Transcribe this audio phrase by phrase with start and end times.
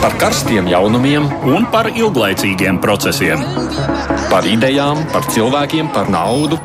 [0.00, 3.42] par karstiem jaunumiem un par ilglaicīgiem procesiem.
[4.30, 6.56] Par idejām, par cilvēkiem, par naudu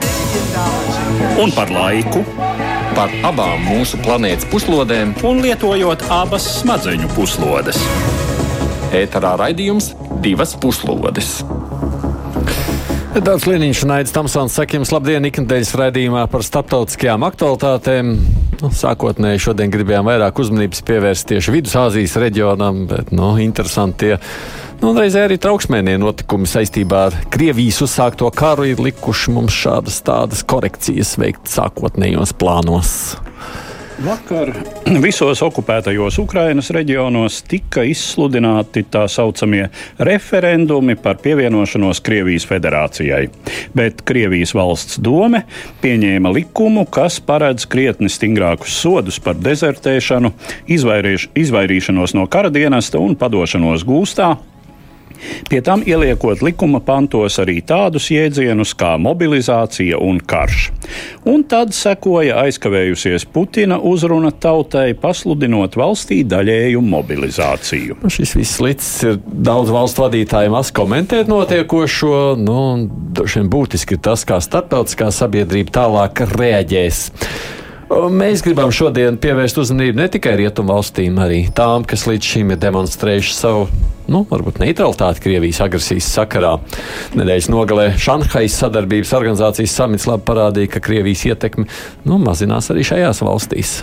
[1.41, 2.23] un par laiku.
[2.95, 7.81] Par abām mūsu planētas puslodēm, un lietojot abas smadzeņu puslodes.
[8.95, 9.91] Ēterā raidījums
[10.23, 11.41] divas puslodes.
[13.15, 18.15] Dārts Liniņš un Aits Tamsons saka jums labdien ikdienas raidījumā par starptautiskajām aktualitātēm.
[18.61, 24.17] Nu, sākotnēji šodien gribējām vairāk uzmanības pievērst tieši Vidusāzijas reģionam, bet nu, interesanti tie
[24.79, 30.45] nu, reizē arī trauksmēnie notikumi saistībā ar Krievijas uzsākto karu ir likuši mums šādas tādas
[30.47, 32.93] korekcijas veikt sākotnējos plānos.
[34.03, 34.51] Vakar
[35.05, 39.69] visos okupētajos Ukrainas reģionos tika izsludināti tā saucamie
[40.03, 43.29] referendumi par pievienošanos Krievijas federācijai.
[43.77, 45.45] Bet Krievijas valsts dome
[45.83, 50.33] pieņēma likumu, kas paredz krietni stingrākus sodus par dezertēšanu,
[50.67, 54.33] izvairīšanos no kara dienesta un padošanos gūstā
[55.49, 60.69] Pie tam ieliekot likuma pantos arī tādus jēdzienus kā mobilizācija un karš.
[61.29, 67.99] Un tad sekoja aizkavējusies Putina uzruna tautai, pasludinot valstī daļēju mobilizāciju.
[68.03, 72.15] Nu, šis viss līdz ir daudz valstu vadītājiem maz komentēt notiekošo.
[72.41, 72.61] Nu,
[73.51, 77.05] būtiski ir tas, kā starptautiskā sabiedrība tālāk reaģēs.
[77.85, 83.35] Mēs gribam šodien pievērst uzmanību ne tikai rietumvalstīm, arī tām, kas līdz šim ir demonstrējuši
[83.37, 83.67] savu,
[84.09, 86.55] nu, varbūt neutralitāti Krievijas agresijas sakarā.
[87.13, 91.69] Nedēļas nogalē Šanhajas sadarbības organizācijas samits labi parādīja, ka Krievijas ietekme
[92.09, 93.77] nu, mazinās arī šajās valstīs.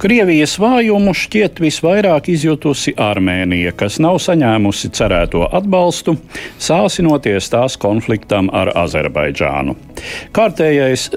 [0.00, 6.16] Krievijas vājumu šķiet visvairāk izjutusi Armēnija, kas nav saņēmusi cerēto atbalstu,
[6.56, 9.76] sāsinoties tās konfliktam ar Azerbaidžānu.
[10.32, 11.10] Kārtējais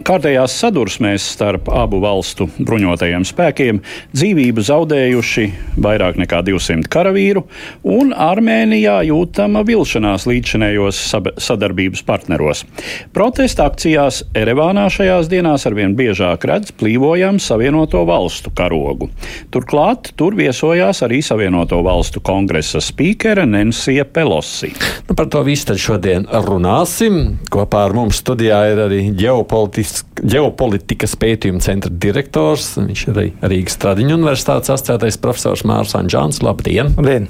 [0.00, 3.80] Kārtējās sadursmēs starp abu valstu bruņotajiem spēkiem
[4.14, 5.44] dzīvību zaudējuši
[5.82, 7.42] vairāk nekā 200 karavīru,
[7.84, 11.00] un Armēnijā jūtama vilšanās līdzšinējos
[11.44, 12.64] sadarbības partneros.
[13.12, 19.10] Protesta akcijās Erevānā šajās dienās arvien biežāk redz plīvojam Savienoto valstu karogu.
[19.52, 24.72] Turklāt tur viesojās arī Savienoto valstu kongresa spīkere Nensija Pelosi.
[25.10, 27.20] Nu, par to visu šodien runāsim.
[27.52, 29.89] Kopā ar mums studijā ir arī ģeopolitiski
[30.20, 32.72] ģeopolitikas pētījuma centra direktors.
[32.78, 36.42] Viņš ir arī Rīgas Tradiņu universitātes asociētais profesors Mārs Anģāns.
[36.44, 36.92] Labdien!
[36.96, 37.28] Labdien.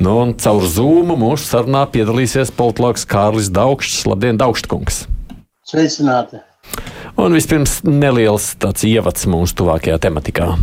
[0.00, 4.02] Nu, un caur Zūmu mūsu sarunā piedalīsies politologs Kārlis Daugšs.
[4.10, 5.04] Labdien, Daugštkungs!
[5.68, 6.42] Sveicināti!
[7.20, 10.54] Un vispirms neliels tāds ievads mūsu tuvākajā tematikā.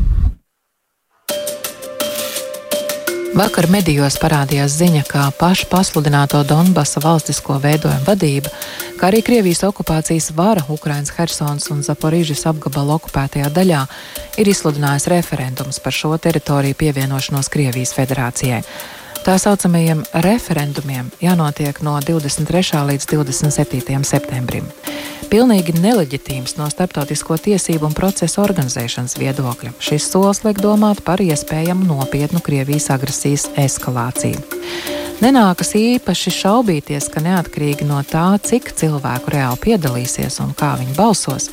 [3.32, 8.52] Vakar medijos parādījās ziņa, ka pašu pasludināto Donbasa valstisko veidojumu vadība,
[9.00, 13.86] kā arī Krievijas okupācijas vara Ukrainas Helsonas un Zaporīžas apgabala okupētajā daļā,
[14.36, 18.66] ir izsludinājusi referendums par šo teritoriju pievienošanos Krievijas federācijai.
[19.22, 22.80] Tā saucamajiem referendumiem jānotiek no 23.
[22.90, 24.00] līdz 27.
[24.02, 24.66] septembrim
[25.32, 29.76] pilnīgi neleģitīms no starptautisko tiesību un procesu organizēšanas viedokļa.
[29.80, 34.42] Šis solis liek domāt par iespējamu nopietnu Krievijas agresijas eskalāciju.
[35.22, 41.52] Nenākas īpaši šaubīties, ka neatkarīgi no tā, cik cilvēku reāli piedalīsies un kā viņi balsos,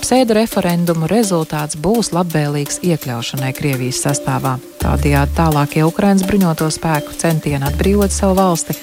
[0.00, 4.54] pseido referendumu rezultāts būs labvēlīgs iekļaušanai Krievijas sastāvā.
[4.80, 8.76] Tādējādi tālākie Ukraiņas bruņoto spēku centieni atbrīvot savu valsti.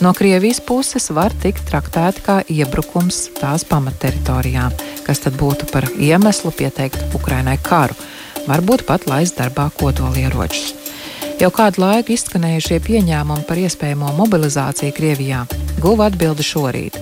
[0.00, 4.76] No Krievijas puses var tikt traktēti kā iebrukums tās pamatteritorijām,
[5.06, 7.98] kas tad būtu par iemeslu pieteikt Ukrainai karu,
[8.46, 10.76] varbūt pat laist darbā kodolieročus.
[11.40, 15.44] Jau kādu laiku izskanējušie pieņēmumi par iespējamo mobilizāciju Krievijā.
[15.80, 16.98] Guva atbildi šorīt,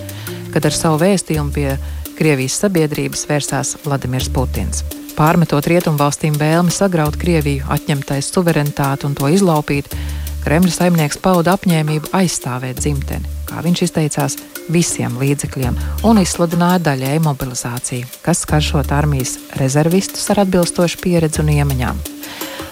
[0.55, 1.73] kad ar savu vēstījumu pie
[2.19, 4.83] Krievijas sabiedrības vērsās Vladimirs Putins.
[5.15, 9.95] Pārmetot rietumvalstīm vēlmi sagraut Krieviju, atņemtais suverenitāti un to izlaupīt,
[10.43, 14.39] Kremļa saimnieks pauda apņēmību aizstāvēt dzimteni, kā viņš izteicās,
[14.73, 15.78] visiem līdzekļiem
[16.09, 22.07] un izsludināja daļēju mobilizāciju, kas skaršot armijas rezervistus ar atbilstošu pieredzi un iemaņām.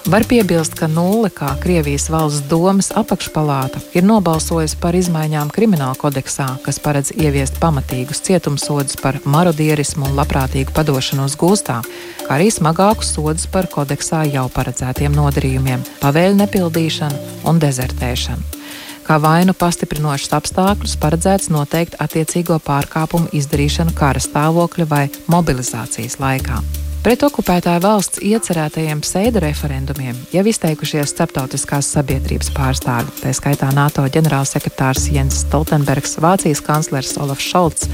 [0.06, 6.46] Var piebilst, ka nulle kā Krievijas valsts domas apakšpalāta ir nobalsojusi par izmaiņām krimināla kodeksā,
[6.62, 11.80] kas paredz ieviest pamatīgus cietumsodus par marodierismu un labprātīgu padošanos gūstā,
[12.22, 17.18] kā arī smagākus sodus par kodeksā jau paredzētiem nodarījumiem- pavēļu nepildīšanu
[17.50, 18.62] un dezertēšanu.
[19.02, 26.85] Kā vainu pastiprinošus apstākļus paredzēts noteikt attiecīgo pārkāpumu izdarīšanu kara stāvokļa vai mobilizācijas laikā.
[27.06, 35.04] Pret okupētāju valsts iecerētajiem pseido referendumiem jau izteikušies starptautiskās sabiedrības pārstāvji, tā skaitā NATO ģenerālsekretārs
[35.14, 37.86] Jens Stoltenbergs, Vācijas kanclers Olafs Šolts,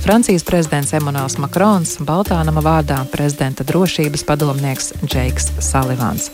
[0.00, 6.30] Francijas prezidents Emmanuels Makrons, Baltānama vārdā prezidenta drošības padomnieks Džeiks Salivans.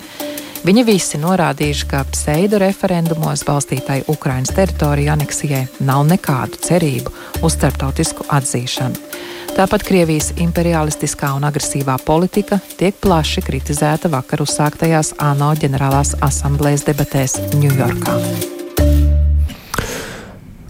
[0.62, 7.10] Viņi visi norādījuši, ka pseido referendumos balstītai Ukrainas teritoriju aneksijai nav nekādu cerību
[7.42, 9.09] uz starptautisku atzīšanu.
[9.50, 17.34] Tāpat Krievijas imperialistiskā un agresīvā politika tiek plaši kritizēta vakar uzsāktajās ANO ģenerālās asamblējas debatēs
[17.58, 18.14] Ņujorkā.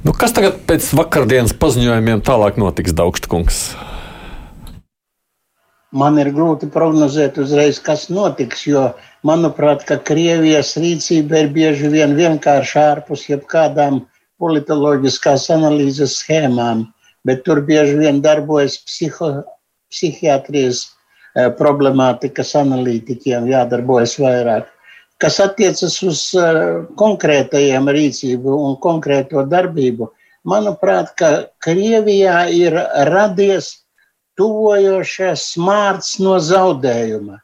[0.00, 3.58] Nu, kas tagad pēc vakardienas paziņojumiem tālāk notiks, Daugstkungs?
[5.92, 8.86] Man ir grūti prognozēt uzreiz, kas notiks, jo,
[9.26, 14.06] manuprāt, ka Krievijas rīcība ir bieži vien vienkārši ārpus jebkādām
[14.40, 16.86] politoloģiskās analīzes schēmām
[17.26, 19.30] bet tur bieži vien darbojas psiho,
[19.92, 24.70] psihiatrijas eh, problemātikas analītiķiem, jādarbojas vairāk.
[25.20, 26.62] Kas attiecas uz eh,
[27.00, 30.08] konkrētajiem rīcību un konkrēto darbību,
[30.48, 31.30] manuprāt, ka
[31.60, 32.76] Krievijā ir
[33.10, 33.74] radies
[34.40, 37.40] tuvojošais smārts no zaudējuma.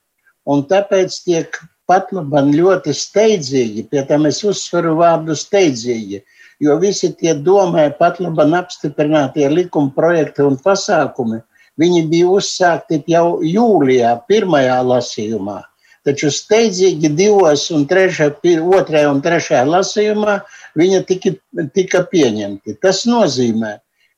[0.46, 1.58] Un tāpēc tiek
[1.90, 6.22] pat labam ļoti steidzīgi, pie tam es uzsveru vārdu steidzīgi,
[6.60, 11.40] jo visi tie domē pat labam apstiprinātie likuma projekti un pasākumi,
[11.80, 15.62] viņi bija uzsākti jau jūlijā, pirmajā lasījumā.
[16.06, 18.30] Taču steidzīgi divos un trešā,
[18.78, 20.36] otrajā un trešajā lasījumā
[20.78, 21.32] viņa tika,
[21.74, 22.76] tika pieņemti.
[22.82, 23.72] Tas nozīmē,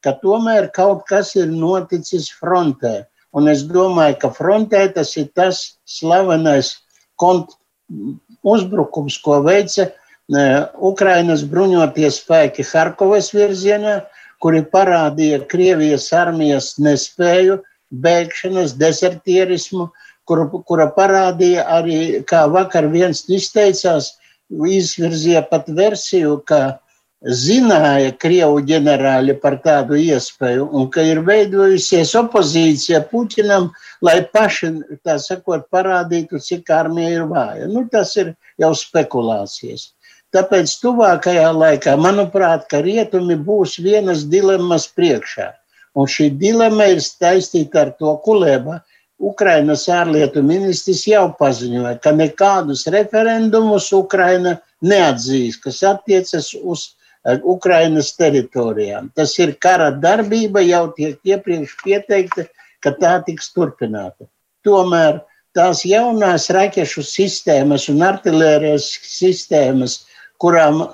[0.04, 3.06] ka tomēr kaut kas ir noticis frontē.
[3.32, 6.74] Un es domāju, ka frontē tas ir tas slavenais
[7.20, 7.56] kont
[8.44, 9.88] uzbrukums, ko veica
[10.28, 14.02] Ukrainas bruņotie spēki Harkovas virzienā,
[14.38, 19.88] kuri parādīja Krievijas armijas nespēju, bēgšanas, desertierismu,
[20.28, 24.18] kura, kura parādīja arī, kā vakar viens izteicās,
[24.50, 26.78] izvirzīja pat versiju, ka
[27.24, 33.72] zināja Krievu ģenerāļi par tādu iespēju un ka ir veidojusies opozīcija Puķinam,
[34.04, 34.70] lai paši,
[35.02, 37.66] tā sakot, parādītu, cik armija ir vāja.
[37.66, 39.94] Nu, tas ir jau spekulācijas.
[40.36, 45.48] Tāpēc tuvākajā laikā, manuprāt, ka rietumi būs vienas dilemmas priekšā.
[45.96, 48.82] Un šī dilemma ir saistīta ar to, Kulēba,
[49.18, 56.84] Ukrainas ārlietu ministrs jau paziņoja, ka nekādus referendumus Ukraina neatzīs, kas attiecas uz
[57.24, 59.08] eh, Ukrainas teritorijām.
[59.16, 62.46] Tas ir kara darbība, jau tiek iepriekš pieteikta,
[62.84, 64.28] ka tā tiks turpināta.
[64.62, 65.22] Tomēr
[65.56, 70.04] tās jaunās raķešu sistēmas un artilērijas sistēmas
[70.42, 70.84] kurām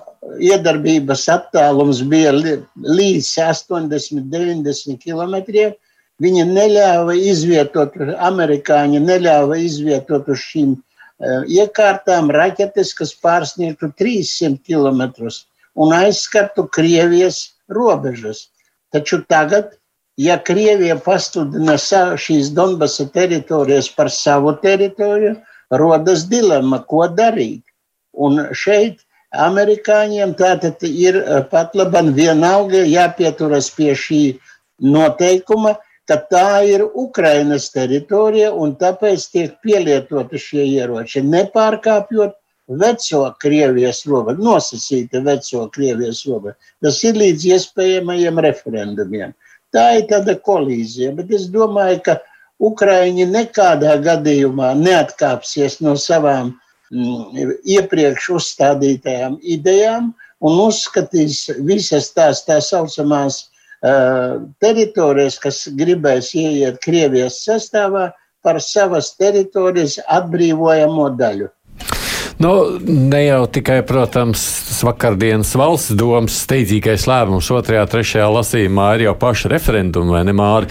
[0.40, 5.36] iedarbības attālums bija līdz 80, 90 km.
[6.22, 15.30] Viņa neļāva izvietot, amerikāņi neļāva izvietot uz šīm uh, iekārtām raķetes, kas pārsniegtu 300 km
[15.74, 18.48] un aizskartu Krievijas robežas.
[18.94, 19.74] Taču tagad,
[20.16, 25.34] ja Krievija pastudina šīs Donbasa teritorijas par savu teritoriju,
[25.74, 27.64] rodas dilemma, ko darīt.
[28.14, 29.02] Un šeit
[29.46, 34.22] amerikāņiem tātad ir eh, pat labam vienalga jāpieturas pie šī
[34.82, 35.76] noteikuma,
[36.08, 42.36] ka tā ir Ukrainas teritorija un tāpēc tiek pielietoti šie ieroči, nepārkāpjot
[42.68, 46.56] veco Krievijas robežu, nosacīta veco Krievijas robežu.
[46.82, 49.34] Tas ir līdz iespējamajiem referendumiem.
[49.74, 52.18] Tā ir tāda kolīzija, bet es domāju, ka
[52.62, 56.54] Ukraiņi nekādā gadījumā neatkāpsies no savām
[56.94, 60.12] iepriekš uzstādītajām idejām
[60.44, 68.10] un uzskatīs visas tās tā saucamās uh, teritorijas, kas gribēs ieiet Krievijas sastāvā,
[68.44, 71.48] par savas teritorijas atbrīvojamo daļu.
[72.42, 72.50] Nu,
[72.84, 74.42] ne jau tikai, protams,
[74.84, 80.68] vakardienas valsts domas steidzīgais lēmums otrajā, trešajā lasījumā ir jau paša referenduma vai ne māri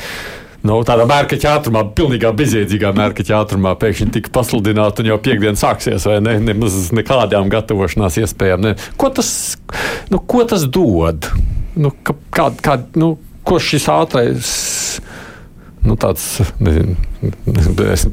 [0.68, 6.08] nu, tādā mērķa ātrumā, pilnīgā bezjēdzīgā mērķa ātrumā pēkšņi tika pasludināta un jau piekdiena sāksies,
[6.10, 6.38] vai ne?
[6.44, 8.64] Nemaz nekādām gatavošanās iespējām.
[8.64, 8.76] Ne.
[9.00, 9.30] Ko, tas,
[10.12, 11.30] nu, ko tas dod?
[11.76, 14.54] Nu, kā, kā, nu, ko šis ātrais
[15.84, 16.96] nu, tāds, nezinu,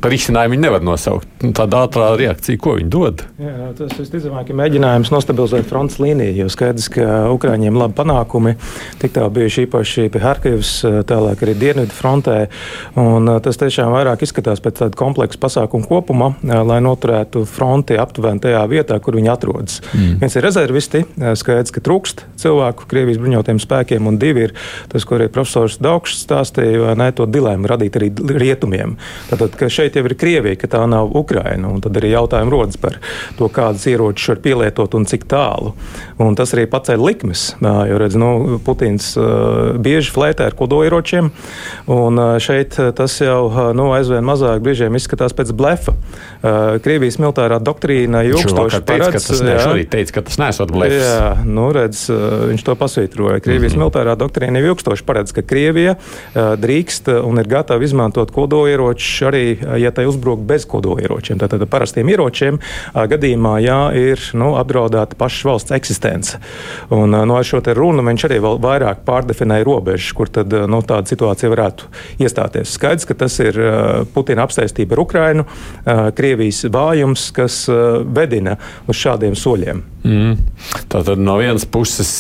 [0.03, 1.29] par izcinājumu viņi nevar nosaukt.
[1.43, 3.25] Nu, tāda ātrā reakcija, ko viņi dod?
[3.41, 8.55] Jā, tas visticamāk ir mēģinājums nostabilizēt frontes līniju, jo skaidrs, ka Ukrāņiem labi panākumi
[9.01, 10.73] tik tālu bijuši īpaši pie Harkivas,
[11.09, 12.37] tālāk arī Dienvidu frontē.
[13.01, 18.63] Un tas tiešām vairāk izskatās pēc tāda kompleksa pasākuma kopuma, lai noturētu fronti aptuveni tajā
[18.71, 19.81] vietā, kur viņi atrodas.
[19.95, 20.21] Mm.
[20.23, 21.05] Viens ir rezervisti,
[21.41, 24.57] skaidrs, ka trūkst cilvēku Krievijas bruņotiem spēkiem, un divi ir
[24.93, 29.00] tas, ko arī profesors Daugšs stāstīja, vai ne, to dilēmu radīt arī rietumiem.
[29.31, 31.73] Tātad, ka šeit jau ir Krievija, ka tā nav Ukraina.
[31.83, 32.99] Tad arī jautājumi rodas par
[33.39, 35.75] to, kādas ieročus var pielietot un cik tālu.
[36.21, 37.45] Un tas arī paceļ likmes.
[37.61, 39.13] Jo redz, nu, Putins
[39.81, 41.31] bieži flētē ar kodolieročiem,
[41.91, 45.95] un šeit tas jau nu, aizvien mazāk brīžiem izskatās pēc blefa.
[46.85, 50.97] Krievijas militārā doktrīna ilgstoši paredz, tas, jā, teica, ka tas nesot blefs.
[51.01, 53.41] Jā, nu, redz, viņš to pasvītroja.
[53.45, 53.85] Krievijas mm -hmm.
[53.85, 55.97] militārā doktrīna ilgstoši paredz, ka Krievija
[56.35, 58.90] drīkst un ir gatava izmantot kodolieročus
[59.29, 59.45] arī,
[59.81, 61.39] ja tai uzbruk bez kodolieročiem.
[61.41, 62.59] Tātad parastiem ieročiem
[62.95, 66.41] gadījumā, ja ir nu, apdraudēta pašas valsts eksistence.
[66.95, 71.11] Un nu, ar šo runu viņš arī vēl vairāk pārdefinēja robežas, kur tad, nu, tāda
[71.11, 71.91] situācija varētu
[72.25, 72.75] iestāties.
[72.77, 73.59] Skaidrs, ka tas ir
[74.15, 75.47] Putina apsēstība ar Ukrainu,
[76.17, 78.57] Krievijas vājums, kas vedina
[78.89, 79.85] uz šādiem soļiem.
[80.01, 80.37] Mm.
[80.91, 82.11] Tātad no vienas puses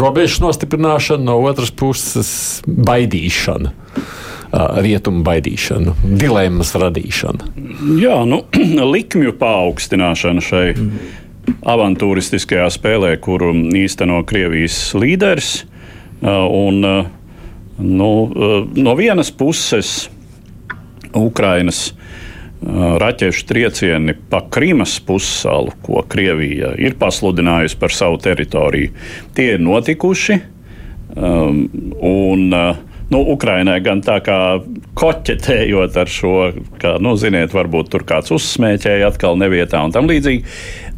[0.00, 2.30] robežas nostiprināšana, no otras puses
[2.66, 3.72] baidīšana.
[4.52, 7.50] Rietumu baidīšanu, dilemmas radīšana.
[8.00, 8.40] Jā, nu,
[8.94, 10.68] likmju paaugstināšana šai
[11.68, 15.52] avantūristiskajā spēlē, kuru īsteno Krievijas līderis.
[16.24, 16.80] Un,
[17.78, 18.10] nu,
[18.72, 20.08] no vienas puses,
[21.16, 21.92] Ukrainas
[22.98, 28.96] raķešu triecieni pa Krimas pussalu, ko Krievija ir pasludinājusi par savu teritoriju,
[29.36, 30.40] tie ir notikuši.
[31.18, 34.38] Un, uh, nu, Ukrainai gan tā kā
[34.98, 36.34] koķetējot ar šo,
[36.80, 40.44] kā, nu, ziniet, varbūt tur kāds uzsmēķēja atkal nevietā un tam līdzīgi.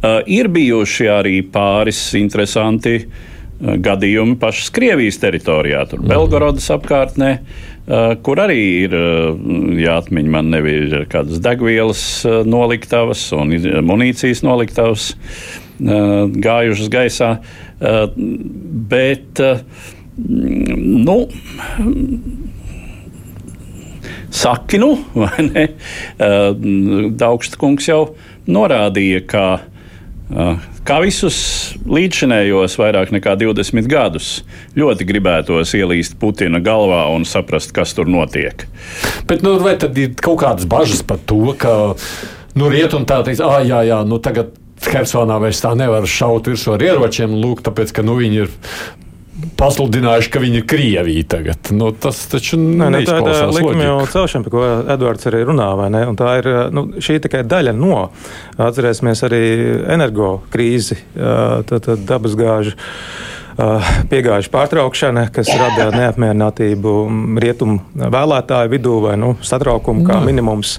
[0.01, 6.11] Uh, ir bijuši arī pāris interesanti uh, gadījumi pašas Krievijas teritorijā, tur mhm.
[6.11, 7.35] Belgorodas apkārtnē.
[7.37, 8.93] Uh, kur arī ir
[9.81, 12.03] jāatmiņ man ir kādas degvielas
[12.47, 13.55] noliktavas un
[13.87, 15.09] munīcijas noliktavas
[15.81, 17.31] gājušas gaisā.
[18.91, 19.41] Bet
[20.17, 21.17] nu,
[24.29, 25.67] saki, nu, vai ne?
[27.17, 28.01] Daugsta kungs jau
[28.49, 29.45] norādīja, ka
[30.87, 31.37] kā visus
[31.83, 34.29] līdzinējos vairāk nekā 20 gadus,
[34.77, 38.65] ļoti gribētos ielīst Putina galvā un saprast, kas tur notiek.
[39.27, 41.93] Bet nu, vai tad ir kaut kādas bažas par to, ka
[42.55, 44.57] nu, rietumi tā teiks, ah, jā, jā, nu tagad.
[44.81, 48.47] Hersonā vairs tā nevar šaut virsū ar ieročiem, lūk, tāpēc, ka nu, viņi ir
[49.59, 51.71] pasludinājuši, ka viņa ir Krievija tagad.
[51.75, 54.63] Nu, tas taču Nē, nu, tā ir likuma celšana, par ko
[54.95, 55.69] Edvards arī runā.
[56.19, 58.07] Tā ir nu, šī tikai daļa no.
[58.61, 59.43] Atcerēsimies arī
[59.97, 62.77] energo krīzi, tad, tad dabasgāžu
[64.11, 66.93] piegājuši pārtraukšana, kas rada neapmierinātību
[67.41, 70.77] rietumu vēlētāju vidū vai nu, satraukumu kā minimums.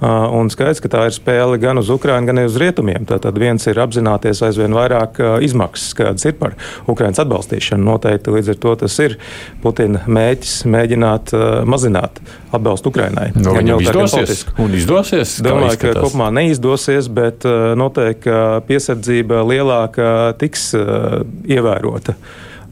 [0.00, 3.06] Un skaidrs, ka tā ir spēle gan uz Ukrajinu, gan uz rietumiem.
[3.08, 6.56] Tātad viens ir apzināties aizvien vairāk izmaksas, kādas ir par
[6.90, 7.84] Ukraiņas atbalstīšanu.
[7.84, 9.18] Noteikti līdz ar to tas ir
[9.62, 11.34] Putina mēģis mēģināt
[11.68, 12.22] mazināt
[12.54, 13.30] atbalstu Ukrainai.
[13.36, 14.44] No, viņam izdosies.
[14.62, 17.44] Un izdosies Domāju, ka kopumā neizdosies, bet
[17.78, 18.30] noteikti
[18.68, 22.13] piesardzība lielāka tiks ievērota.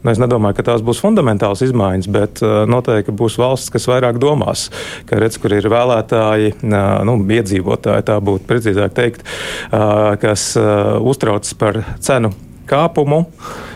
[0.03, 4.19] Nu, es nedomāju, ka tās būs fundamentālas izmaiņas, bet uh, noteikti būs valsts, kas vairāk
[4.19, 4.65] domās,
[5.07, 11.55] ka redz, kur ir vēlētāji, uh, nu, iedzīvotāji, tā būtu precīzāk teikt, uh, kas uztraucas
[11.55, 12.33] par cenu
[12.69, 13.25] kāpumu.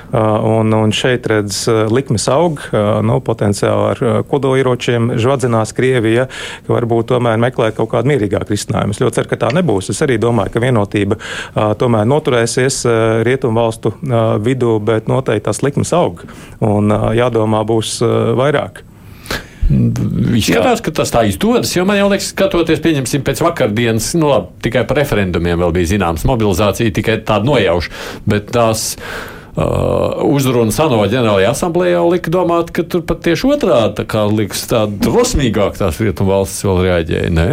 [0.08, 2.62] Un, un šeit redz likmes aug,
[3.04, 6.30] nu, potenciāli ar kodolieročiem žvadzinās Krievija,
[6.64, 8.96] ka varbūt tomēr meklēt kaut kādu mierīgāku risinājumu.
[8.96, 9.92] Es ļoti ceru, ka tā nebūs.
[9.92, 11.20] Es arī domāju, ka vienotība
[11.84, 12.86] tomēr noturēsies
[13.28, 13.98] rietumu valstu
[14.48, 16.24] vidū, bet noteikti tās likmes aug
[16.64, 16.88] un
[17.20, 18.00] jādomā būs
[18.40, 18.87] vairāk.
[19.68, 24.54] Izskatās, ka tas tā izdodas, jo man jau liekas, skatoties, pieņemsim, pēc vakardienas, nu, labi,
[24.64, 27.98] tikai par referendumiem vēl bija zināms, mobilizācija tikai tāda nojauša,
[28.30, 28.94] bet tās.
[29.58, 34.68] Uh, uzruna ANO ģenerālajā asamblējā lika domāt, ka tur pat tieši otrādi tā kā liks
[34.70, 37.32] tāda drosmīgāk tās rietumu valstis vēl reaģēja.
[37.34, 37.48] Ne?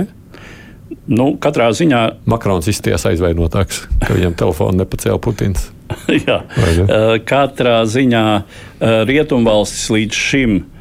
[1.08, 2.02] Nu, katrā ziņā.
[2.28, 5.70] Makrons izties aizvainotāks, ka viņam telefonu nepacēla Putins.
[6.28, 10.73] Jā, uh, katrā ziņā uh, rietumvalstis līdz šim uh,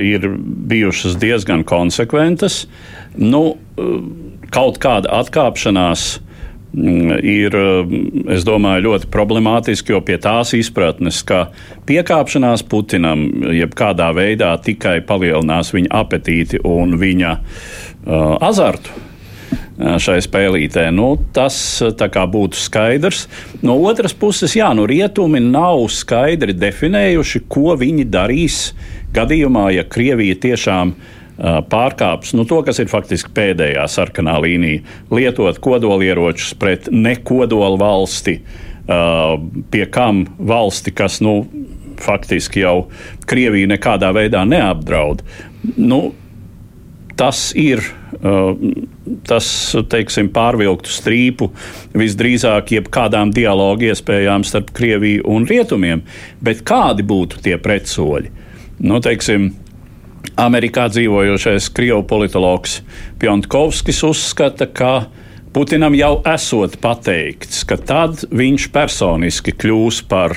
[0.00, 0.30] ir
[0.70, 2.62] bijušas diezgan konsekventas.
[3.16, 4.00] Nu, uh,
[4.54, 6.08] kaut kāda atkāpšanās
[6.72, 11.46] Mm, ir, mm, es domāju, ļoti problemātiski, jo pie tās izpratnes, ka
[11.88, 13.24] piekāpšanās Putinam
[13.56, 20.90] jebkādā veidā tikai palielinās viņa apetīti un viņa uh, azartu uh, šai spēlītē.
[20.92, 21.96] Nu, tas uh,
[22.36, 23.24] būtu skaidrs.
[23.64, 28.74] No otras puses, jā, nu, rietumi nav skaidri definējuši, ko viņi darīs
[29.14, 34.82] gadījumā, ja Krievija tiešām ir pārkāpis nu, to, kas ir faktiski pēdējā sarkanā līnija,
[35.14, 38.40] lietot kodolieročus pret nekodola valsti,
[39.70, 41.40] pie kam valsti, kas nu,
[41.98, 42.88] faktiski jau
[43.28, 45.22] Krieviju nekādā veidā neapdraud.
[45.76, 46.12] Nu,
[47.18, 47.82] tas ir
[49.28, 49.46] tas,
[49.92, 51.50] teiksim, pārvilktu strīpu
[51.98, 56.02] visdrīzāk jebkādām dialogu iespējām starp Krieviju un Rietumiem.
[56.42, 58.32] Bet kādi būtu tie pretsoļi?
[58.78, 59.50] Nu, teiksim,
[60.38, 62.78] Amerikā dzīvojošais krievu politologs
[63.18, 65.08] Pjontkovskis uzskata, ka
[65.48, 70.36] Putinam jau esot pateikts, ka tad viņš personiski kļūs par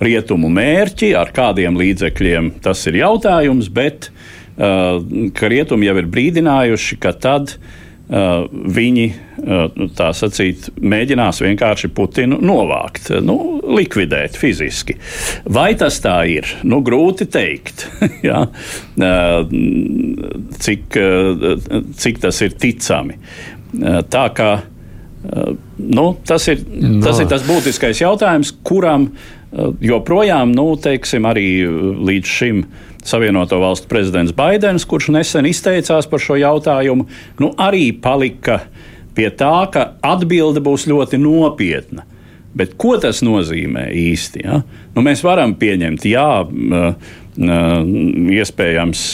[0.00, 5.02] rietumu mērķi, ar kādiem līdzekļiem tas ir jautājums, bet uh,
[5.36, 7.81] ka rietumi jau ir brīdinājuši, ka tad Uh,
[8.12, 14.98] viņi uh, tā sacīt, mēģinās vienkārši Putinu novākt, nu, likvidēt fiziski.
[15.50, 16.46] Vai tas tā ir?
[16.68, 17.86] Nu, grūti pateikt,
[18.28, 18.46] ja?
[20.62, 20.98] Cik,
[21.96, 23.18] cik tas ir ticami.
[24.12, 24.50] Tā kā
[25.78, 27.00] nu, tas, ir, no.
[27.04, 29.12] tas ir tas būtiskais jautājums, kuram
[29.80, 31.46] joprojām, nu, teiksim, arī
[32.08, 32.64] līdz šim
[33.04, 37.08] Savienoto Valstu prezidents Baidens, kurš nesen izteicās par šo jautājumu,
[37.42, 38.62] nu, arī palika
[39.16, 42.06] pie tā, ka atbilde būs ļoti nopietna.
[42.52, 44.44] Bet ko tas nozīmē īsti?
[44.44, 44.60] Ja?
[44.92, 46.44] Nu, mēs varam pieņemt, jā,
[48.42, 49.04] iespējams,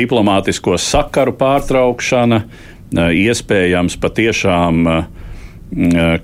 [0.00, 2.42] diplomātisko sakaru pārtraukšana,
[3.14, 4.90] iespējams, patiešām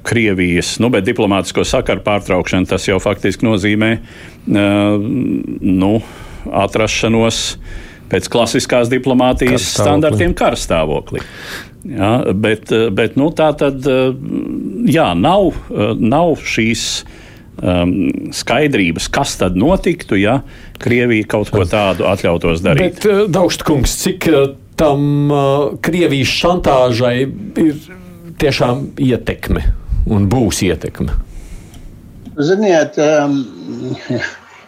[0.02, 3.90] Krievijas, nu, bet diplomātisko sakaru pārtraukšana tas jau faktiski nozīmē,
[4.50, 5.90] nu,
[6.50, 7.42] atrašanos
[8.10, 9.84] pēc klasiskās diplomātijas karstāvoklī.
[9.84, 11.22] standartiem karstāvoklī.
[11.86, 15.54] Ja, bet, bet nu, tā tad jā, nav,
[16.02, 16.86] nav šīs
[17.62, 17.94] um,
[18.34, 20.40] skaidrības, kas tad notiktu, ja
[20.82, 22.98] Krievija kaut ko tādu atļautos darīt.
[22.98, 24.26] Bet, Daugstkungs, cik
[24.76, 27.14] tam uh, Krievijas šantāžai
[27.62, 27.78] ir
[28.42, 29.62] tiešām ietekme
[30.10, 31.14] un būs ietekme?
[32.36, 33.40] Ziniet, um,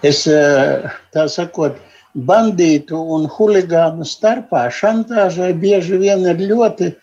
[0.02, 1.76] es tā sakot,
[2.14, 6.94] bandītu un huligānu starpā šantāžai bieži vien ir ļoti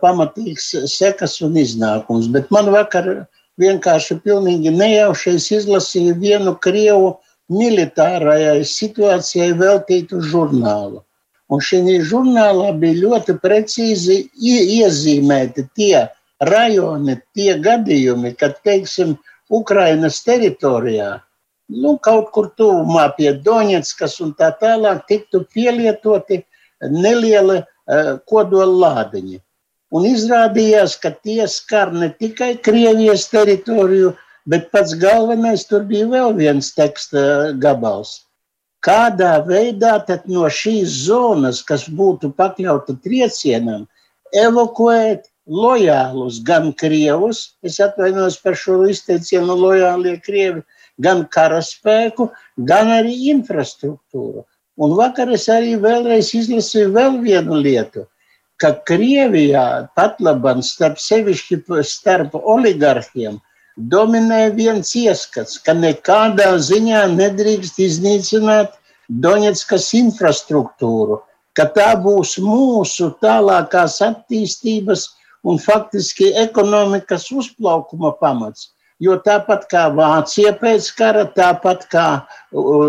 [0.00, 2.28] pamatīgs sekas un iznākums.
[2.32, 3.26] Bet man vakar
[3.60, 7.14] vienkārši pilnīgi nejaušies izlasīju vienu Krievu
[7.50, 11.02] militārajai situācijai veltītu žurnālu.
[11.50, 16.06] Un šī žurnālā bija ļoti precīzi iezīmēti tie
[16.46, 19.16] rajoni, tie gadījumi, kad, teiksim,
[19.50, 21.16] Ukrainas teritorijā
[21.70, 26.42] nu, kaut kur tuvumā pie Doņetskas un tā tālāk tiktu pielietoti
[26.80, 29.38] nelieli uh, kodola lādiņi.
[29.90, 34.14] Un izrādījās, ka tie skar ne tikai Krievijas teritoriju,
[34.50, 38.20] bet pats galvenais tur bija vēl viens teksta gabals.
[38.86, 43.86] Kādā veidā no šīs zonas, kas būtu pakļauta triecienam,
[44.32, 50.62] evakuēt lojālus gan krievus, es atvainojos par šo izteicienu lojālie krievi,
[51.00, 54.46] gan karaspēku, gan arī infrastruktūru.
[54.80, 58.06] Un vakar es arī vēlreiz izlasīju vēl vienu lietu,
[58.60, 63.40] ka Krievijā pat labam starp sevišķi starp oligarhiem
[63.88, 68.76] dominē viens ieskats, ka nekādā ziņā nedrīkst iznīcināt
[69.10, 71.16] Doņetskas infrastruktūru,
[71.58, 75.08] ka tā būs mūsu tālākās attīstības
[75.42, 78.70] un faktiski ekonomikas uzplaukuma pamats.
[79.00, 82.06] Jo tāpat kā Vācija pēc kara, tāpat kā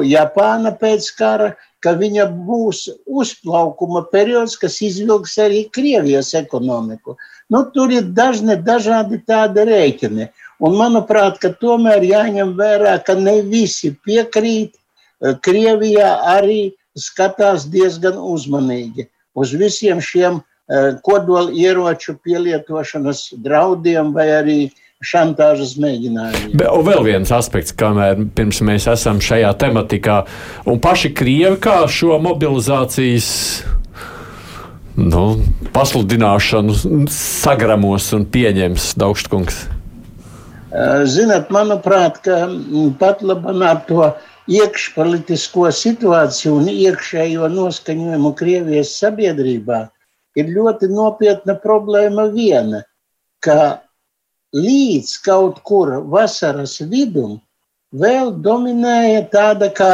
[0.03, 7.15] Japāna pēc kara, ka viņa būs uzplaukuma periods, kas izvilks arī Krievijas ekonomiku.
[7.49, 10.27] Nu, tur ir dažni dažādi tādi rēķini.
[10.61, 14.77] Un manuprāt, ka tomēr jāņem vērā, ka ne visi piekrīt.
[15.45, 20.39] Krievijā arī skatās diezgan uzmanīgi uz visiem šiem
[21.05, 24.59] kodola ieroču pielietošanas draudiem vai arī
[25.01, 26.53] šantāžas mēģinājumi.
[26.61, 30.21] Be, un vēl viens aspekts, kamēr pirms mēs esam šajā tematikā,
[30.69, 33.31] un paši Krievi kā šo mobilizācijas
[35.01, 35.25] nu,
[35.73, 36.77] pasludināšanu
[37.11, 39.63] sagramos un pieņems Daugštkungs?
[40.71, 42.47] Ziniet, manuprāt, ka
[42.99, 44.05] pat labam ar to
[44.47, 49.81] iekšpolitisko situāciju un iekšējo noskaņojumu Krievijas sabiedrībā
[50.39, 52.85] ir ļoti nopietna problēma viena,
[53.43, 53.81] ka
[54.55, 57.35] līdz kaut kur vasaras vidum
[57.91, 59.93] vēl dominēja tāda kā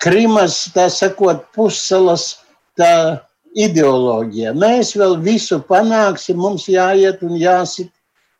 [0.00, 2.38] Krimas, tā sakot, pussalas
[2.76, 3.20] tā
[3.56, 4.52] ideoloģija.
[4.56, 7.90] Mēs vēl visu panāksim, mums jāiet un jāsit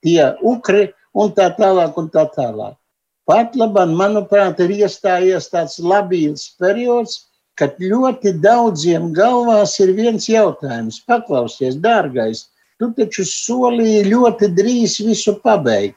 [0.04, 2.76] tie ukri un tā tālāk un tā tālāk.
[3.26, 7.24] Pat labam, manuprāt, ir iestājies tāds labīls periods,
[7.58, 11.00] kad ļoti daudziem galvās ir viens jautājums.
[11.08, 12.44] Paklausies, dārgais,
[12.76, 15.96] Tu taču solīji ļoti drīz visu pabeigt.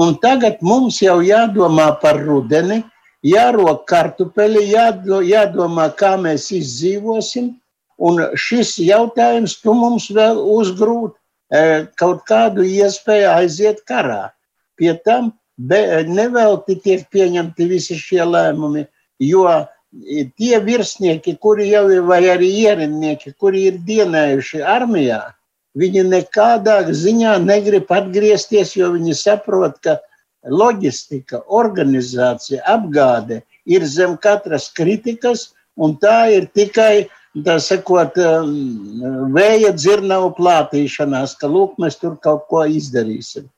[0.00, 2.80] Un tagad mums jau jādomā par rudeni,
[3.22, 7.52] jārok kartupeļi, jādo, jādomā, kā mēs izdzīvosim.
[8.00, 11.14] Un šis jautājums tu mums vēl uzgrūt
[12.00, 14.32] kaut kādu iespēju aiziet karā.
[14.80, 18.86] Pie tam nevelti tiek pieņemti visi šie lēmumi,
[19.22, 19.46] jo
[20.38, 25.22] tie virsnieki, kuri jau ir, vai arī ierindnieki, kuri ir dienējuši armijā,
[25.78, 29.98] viņi nekādā ziņā negrib atgriezties, jo viņi saprot, ka
[30.44, 37.08] loģistika, organizācija, apgāde ir zem katras kritikas, un tā ir tikai,
[37.46, 43.48] tā sakot, um, vēja dzirnavu plātīšanās, ka lūk, mēs tur kaut ko izdarīsim.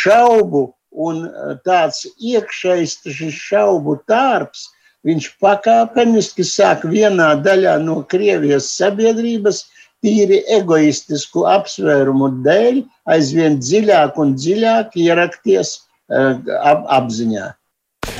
[0.00, 3.00] Šaubu un uh, tāds iekšējs
[3.34, 4.68] šaubu tārps,
[5.04, 9.64] viņš pakāpeniski sāk vienā daļā no Krievijas sabiedrības
[10.04, 12.82] tīri egoistisku apsvērumu dēļ
[13.16, 17.52] aizvien dziļāk un dziļāk ierakties uh, ap, apziņā.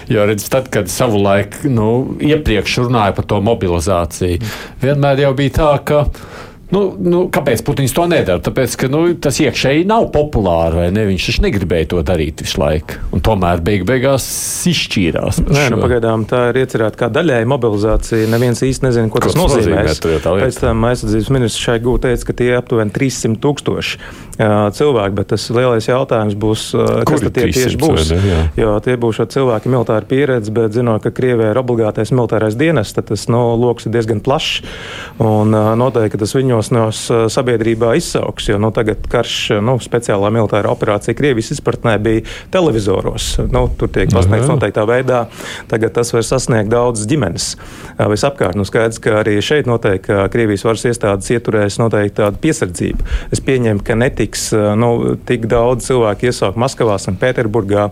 [0.09, 4.41] Jo redz, tad, kad savulaik nu, iepriekš runāja par to mobilizāciju,
[4.83, 6.01] vienmēr jau bija tā, ka
[6.75, 8.43] Nu, nu, kāpēc Putins to nedara?
[8.43, 11.07] Tāpēc, ka nu, tas iekšēji nav populāri, vai ne?
[11.11, 12.99] Viņš taču negribēja to darīt visu laiku.
[13.15, 14.27] Un tomēr beig beigās
[14.71, 15.45] izšķīrās.
[15.47, 18.31] Nē, nu, pagaidām tā ir iecerēta kā daļēji mobilizācija.
[18.33, 19.87] Neviens īsti nezina, ko, ko tas nozīmē.
[20.25, 24.01] Pēc tam aizsardzības ministrs šai gūt teica, ka tie ir aptuveni 300 tūkstoši
[24.75, 26.65] cilvēki, bet tas lielais jautājums būs,
[27.07, 28.11] kas tad tie tieši būs.
[28.11, 28.41] Ne, jā.
[28.59, 33.09] jo tie būs cilvēki militāri pieredzi, bet zinot, ka Krievijā ir obligātais militārais dienas, tad
[33.13, 34.65] tas no, nu, lokus ir diezgan plašs.
[35.23, 41.17] Un noteikti tas viņos no sabiedrībā izsauks, jo nu, tagad karš, nu, speciālā militāra operācija
[41.19, 42.25] Krievijas izpratnē bija
[42.55, 43.35] televizoros.
[43.53, 45.25] Nu, tur tiek pasniegts noteiktā veidā.
[45.71, 47.51] Tagad tas var sasniegt daudzas ģimenes
[47.99, 48.57] visapkārt.
[48.59, 53.09] Nu, skaidrs, ka arī šeit noteikti Krievijas varas iestādes ieturēs noteikti tādu piesardzību.
[53.35, 54.49] Es pieņemu, ka netiks
[54.81, 54.91] nu,
[55.29, 57.89] tik daudz cilvēku iesaukt Maskavā, Sanktpēterburgā,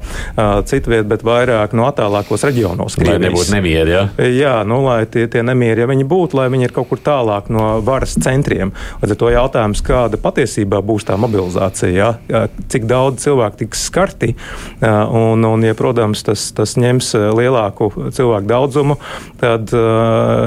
[0.69, 2.97] citviet, bet vairāk no attālākos reģionos.
[2.99, 3.19] Krievijas.
[3.19, 4.05] Lai nebūtu nemieri, ja?
[4.29, 7.51] Jā, nu, lai tie, tie nemieri, ja viņi būtu, lai viņi ir kaut kur tālāk
[7.53, 8.15] no varas
[8.53, 8.73] centriem.
[9.03, 11.93] Līdz ar to jautājums, kāda patiesībā būs tā mobilizācija,
[12.29, 12.47] ja?
[12.69, 14.35] cik daudz cilvēku tiks skarti,
[14.83, 18.99] un, un ja, protams, tas, tas ņems lielāku cilvēku daudzumu,
[19.41, 19.73] tad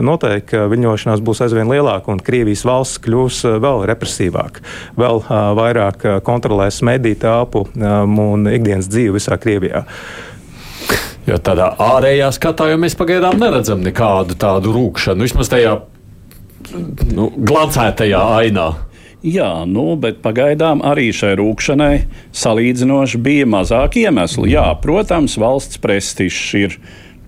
[0.05, 4.63] noteikti viļņošanās būs aizvien lielāka, un Krievijas valsts kļūs vēl represīvāka,
[4.99, 5.23] vēl
[5.57, 9.85] vairāk kontrolēs mediju telpu un ikdienas dzīvi visā Krievijā.
[11.25, 15.79] Jo tādā ārējā skatā jau mēs pagaidām neredzam nekādu tādu rūkšanu, vismaz tajā
[17.15, 18.69] nu, glancētajā ainā.
[19.25, 21.93] Jā, nu, bet pagaidām arī šai rūkšanai
[22.35, 24.45] salīdzinoši bija mazāk iemeslu.
[24.51, 26.75] Jā, protams, valsts prestižs ir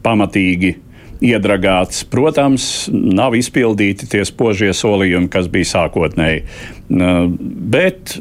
[0.05, 0.75] pamatīgi
[1.25, 2.03] iedragāts.
[2.05, 6.43] Protams, nav izpildīti tie spožie solījumi, kas bija sākotnēji.
[7.73, 8.13] Bet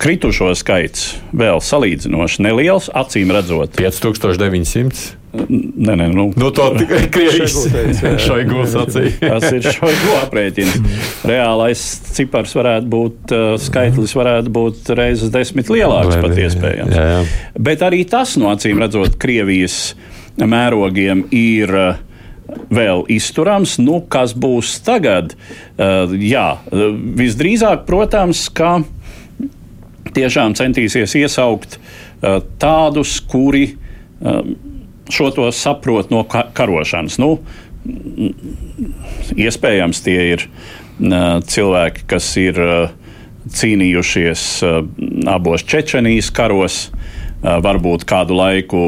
[0.00, 3.80] kritušo skaits vēl salīdzinoši neliels, acīm redzot.
[3.80, 5.19] 5900.
[5.30, 7.54] Nē, nē, nu, nu to tikai Krievijas
[8.24, 9.14] šoigu sacīja.
[9.20, 10.76] Tas ir šoigu aprēķins.
[11.30, 11.84] Reālais
[12.16, 16.96] cipars varētu būt, skaitlis varētu būt reizes desmit lielāks pat iespējams.
[16.96, 17.24] Jā, jā.
[17.70, 19.92] Bet arī tas, no acīm redzot, Krievijas
[20.40, 21.76] mērogiem ir
[22.70, 23.76] vēl izturams.
[23.82, 25.36] Nu, kas būs tagad?
[25.76, 26.46] Uh, jā,
[27.20, 28.80] visdrīzāk, protams, ka
[30.10, 34.42] tiešām centīsies iesaukt uh, tādus, kuri uh,
[35.14, 37.18] šo to saprot no ka karošanas.
[37.22, 37.38] Nu,
[39.36, 40.46] iespējams, tie ir
[41.00, 42.60] cilvēki, kas ir
[43.50, 44.42] cīnījušies
[45.32, 46.82] abos Čečenijas karos,
[47.40, 48.80] Eh, varbūt kādu laiku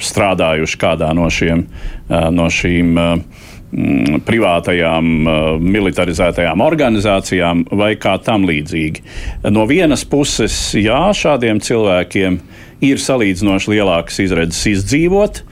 [0.00, 1.66] strādājuši kādā no, šiem,
[2.08, 2.96] no šīm
[4.24, 5.10] privātajām,
[5.60, 9.02] militarizētajām organizācijām vai kā tam līdzīgi.
[9.52, 12.38] No vienas puses, jā, šādiem cilvēkiem
[12.88, 15.42] ir salīdzinoši lielākas izredzes izdzīvot,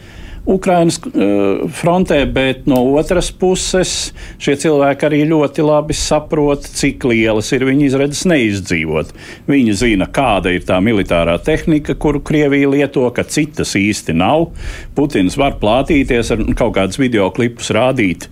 [0.46, 7.50] Ukrainas uh, frontē, bet no otras puses šie cilvēki arī ļoti labi saprot, cik lielas
[7.56, 9.10] ir viņa izredzes neizdzīvot.
[9.50, 14.52] Viņi zina, kāda ir tā militārā tehnika, kuru Krievija lieto, ka citas īsti nav.
[14.94, 18.28] Putins var plātīties ar kaut kādus video klipus rādīt,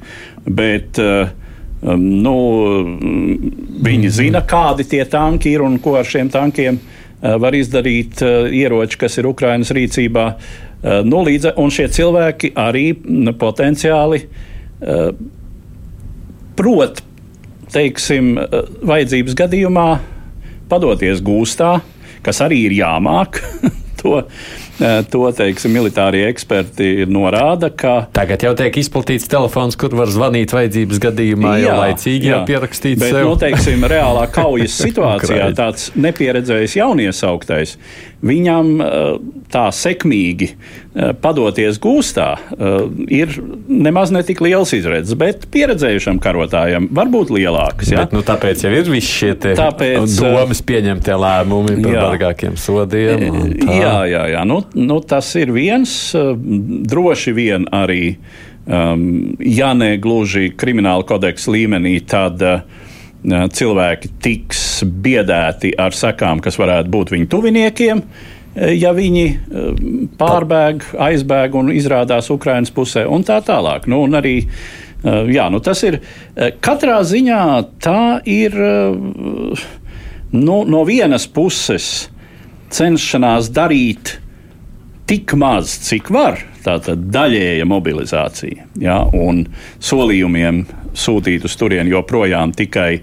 [0.46, 1.34] bet uh,
[1.98, 2.36] nu,
[3.84, 6.94] viņi zina, kādi tie tanki ir un ko ar šiem tankiem uh,
[7.42, 10.28] var izdarīt ieroči, kas ir Ukrainas rīcībā.
[10.84, 15.14] Eh, nu, līdz, un šie cilvēki arī nu, potenciāli uh,
[16.58, 17.00] prot,
[17.72, 19.86] teiksim, uh, vajadzības gadījumā
[20.68, 21.78] padoties gūstā,
[22.24, 23.40] kas arī ir jāmāk.
[24.04, 24.20] to,
[25.08, 27.94] to teiksim, militārie eksperti norāda, ka.
[28.12, 33.00] Tagad jau tiek izplatīts telefons, kur var zvanīt vajadzības gadījumā, jā, jau laicīgi jā, pierakstīt.
[33.00, 33.30] Bet, sev.
[33.30, 37.78] nu, teiksim, reālā kaujas situācijā tāds nepieredzējis jauniesauktais
[38.24, 38.70] viņam
[39.52, 40.50] tā sekmīgi
[41.22, 42.28] padoties gūstā
[43.12, 43.32] ir
[43.68, 47.90] nemaz ne tik liels izredzes, bet pieredzējušam karotājam var būt lielāks.
[47.92, 48.04] Ja?
[48.04, 53.26] Bet, nu, tāpēc jau ir visi šie tāpēc, domas pieņemtie lēmumi par jā, bargākiem sodiem.
[53.68, 54.46] Jā, jā, jā.
[54.48, 55.94] Nu, nu, tas ir viens,
[56.94, 58.16] droši vien arī,
[58.66, 62.83] um, ja ne gluži krimināla kodeksa līmenī, tad uh,
[63.24, 68.02] cilvēki tiks biedēti ar sekām, kas varētu būt viņu tuviniekiem.
[68.78, 69.24] Ja viņi
[70.20, 73.88] pārbēg, aizbēg un izrādās Ukraiņas pusē, un tā tālāk.
[73.90, 74.36] Nu, un arī,
[75.02, 75.98] jā, nu tas ir
[76.62, 77.40] katrā ziņā
[77.82, 81.88] tā ir nu, no vienas puses
[82.74, 84.16] cenšanās darīt
[85.10, 89.44] tik maz, cik var, tātad daļēja mobilizācija, ja, un
[89.84, 90.62] solījumiem
[90.98, 93.02] sūtīt uz turieni joprojām tikai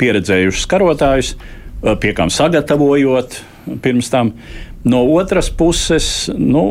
[0.00, 1.32] pieredzējušus karotājus,
[2.00, 3.40] pie kam sagatavojot
[3.82, 4.32] pirms tam.
[4.84, 6.64] No otras puses, nu,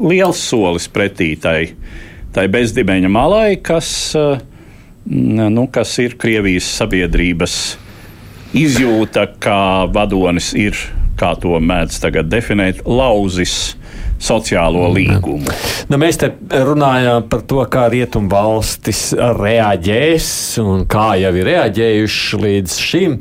[0.00, 1.74] liels solis pretī tai,
[2.32, 3.90] tai bezdibeņa malai, kas,
[5.04, 7.58] nu, kas ir Krievijas sabiedrības
[8.56, 9.60] izjūta, kā
[9.92, 10.78] vadonis ir,
[11.20, 13.76] kā to mēdz tagad definēt, lauzis
[14.18, 14.94] sociālo mm.
[14.96, 15.58] līgumu.
[15.88, 20.32] Nu, mēs te runājām par to, kā rietumvalstis reaģēs
[20.64, 23.16] un kā jau ir reaģējuši līdz šim.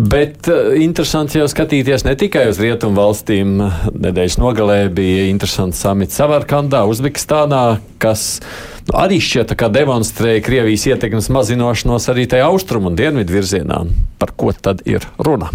[0.00, 3.58] Bet uh, interesanti jau skatīties ne tikai uz rietumu valstīm.
[4.00, 7.64] Nedēļas nogalē bija interesants samits Savarkandā, Uzbekistānā,
[8.00, 8.38] kas
[8.86, 13.82] nu, arī šķiet demonstrēja Krievijas ietekmes mazināšanos arī tajā austrumu un dienvidu virzienā.
[14.22, 15.52] Par ko tad ir runa?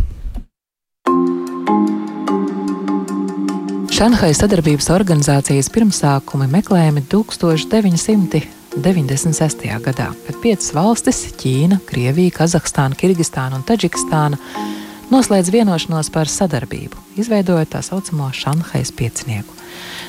[3.96, 9.62] Šanhajas sadarbības organizācijas pirmsākumi meklējami 1996.
[9.86, 14.36] gadā, kad piecas valstis- Ķīna, Krievija, Kazahstāna, Kirgistāna un Taģikistāna-
[15.14, 19.56] noslēdz vienošanos par sadarbību, izveidojot tā saucamo Šanhajas piecinieku.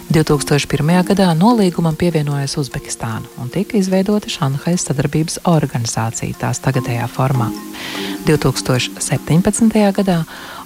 [0.06, 1.02] 2001.
[1.08, 7.48] gadā nolīgumam pievienojas Uzbekistāna un tika izveidota Šanhajas sadarbības organizācija tās tagadējā formā.
[8.28, 9.82] 2017.
[9.98, 10.20] gadā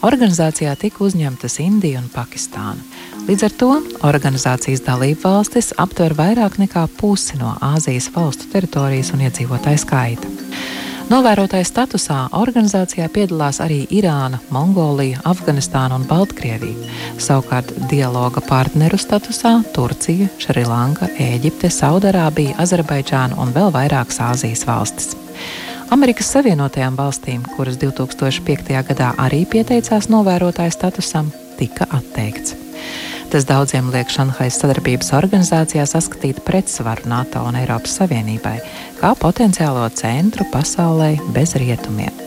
[0.05, 2.85] organizācijā tika uzņemtas Indija un Pakistāna.
[3.29, 3.71] Līdz ar to
[4.11, 10.37] organizācijas dalību valstis aptver vairāk nekā pusi no Āzijas valstu teritorijas un iedzīvotāju skaita.
[11.11, 16.87] Novērotāja statusā organizācijā piedalās arī Irāna, Mongolija, Afganistāna un Baltkrievija.
[17.19, 25.17] Savukārt dialoga partneru statusā Turcija, Šrilanka, Ēģipte, Saudarābija, Azerbaidžāna un vēl vairākas Āzijas valstis.
[25.91, 28.71] Amerikas Savienotajām valstīm, kuras 2005.
[28.93, 32.55] gadā arī pieteicās novērotāju statusam, tika atteikts.
[33.31, 38.57] Tas daudziem liek Šanhajas sadarbības organizācijā saskatīt pretsvaru NATO un Eiropas Savienībai
[38.99, 42.20] kā potenciālo centru pasaulē bez rietumiem.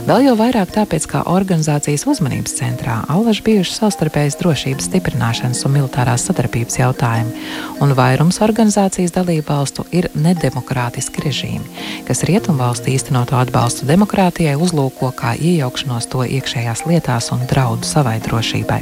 [0.00, 6.24] Vēl jau vairāk tāpēc, ka organizācijas uzmanības centrā allaž bijuši savstarpējas drošības stiprināšanas un militārās
[6.24, 7.42] sadarbības jautājumi,
[7.84, 16.08] un vairums organizācijas dalībvalstu ir nedemokrātiski režīmi, kas rietumvalstu īstenoto atbalstu demokrātijai uzlūko kā iejaukšanos
[16.08, 18.80] to iekšējās lietās un draudu savai drošībai.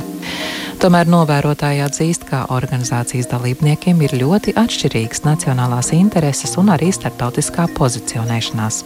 [0.79, 8.85] Tomēr novērotāji atzīst, ka organizācijas dalībniekiem ir ļoti atšķirīgas nacionālās intereses un arī starptautiskā pozicionēšanās.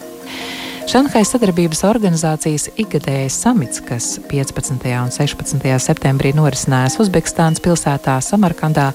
[0.83, 4.75] Šanhajas sadarbības organizācijas ikgadējais samits, kas 15.
[4.99, 5.61] un 16.
[5.79, 8.89] septembrī norisinājās Uzbekistānas pilsētā Samarkandā,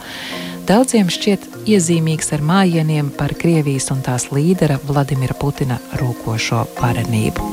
[0.68, 7.48] daudziem šķiet iezīmīgs ar mājieniem par Krievijas un tās līdera Vladimira Putina rūkošo varenību.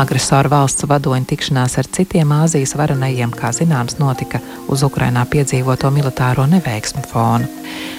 [0.00, 4.40] Agresoru valsts vadoņa tikšanās ar citiem Āzijas varenajiem, kā zināms, notika
[4.72, 7.52] uz Ukrainā piedzīvoto militāro neveiksmu fonu.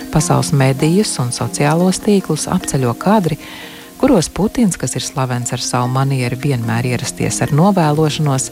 [0.10, 3.38] Pasaules medijus un sociālos tīklus apceļo kadri,
[4.00, 8.52] kuros Putins, kas ir slavens ar savu manieru vienmēr ierasties ar novēlošanos,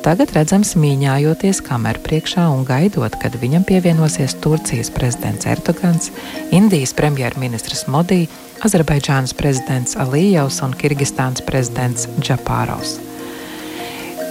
[0.00, 6.08] Tagad redzams mīņājoties kameru priekšā un gaidot, kad viņam pievienosies Turcijas prezidents Erdogans,
[6.56, 8.22] Indijas premjerministrs Modī,
[8.64, 12.96] Azerbaidžānas prezidents Alijevs un Kirgistānas prezidents Džapārovs.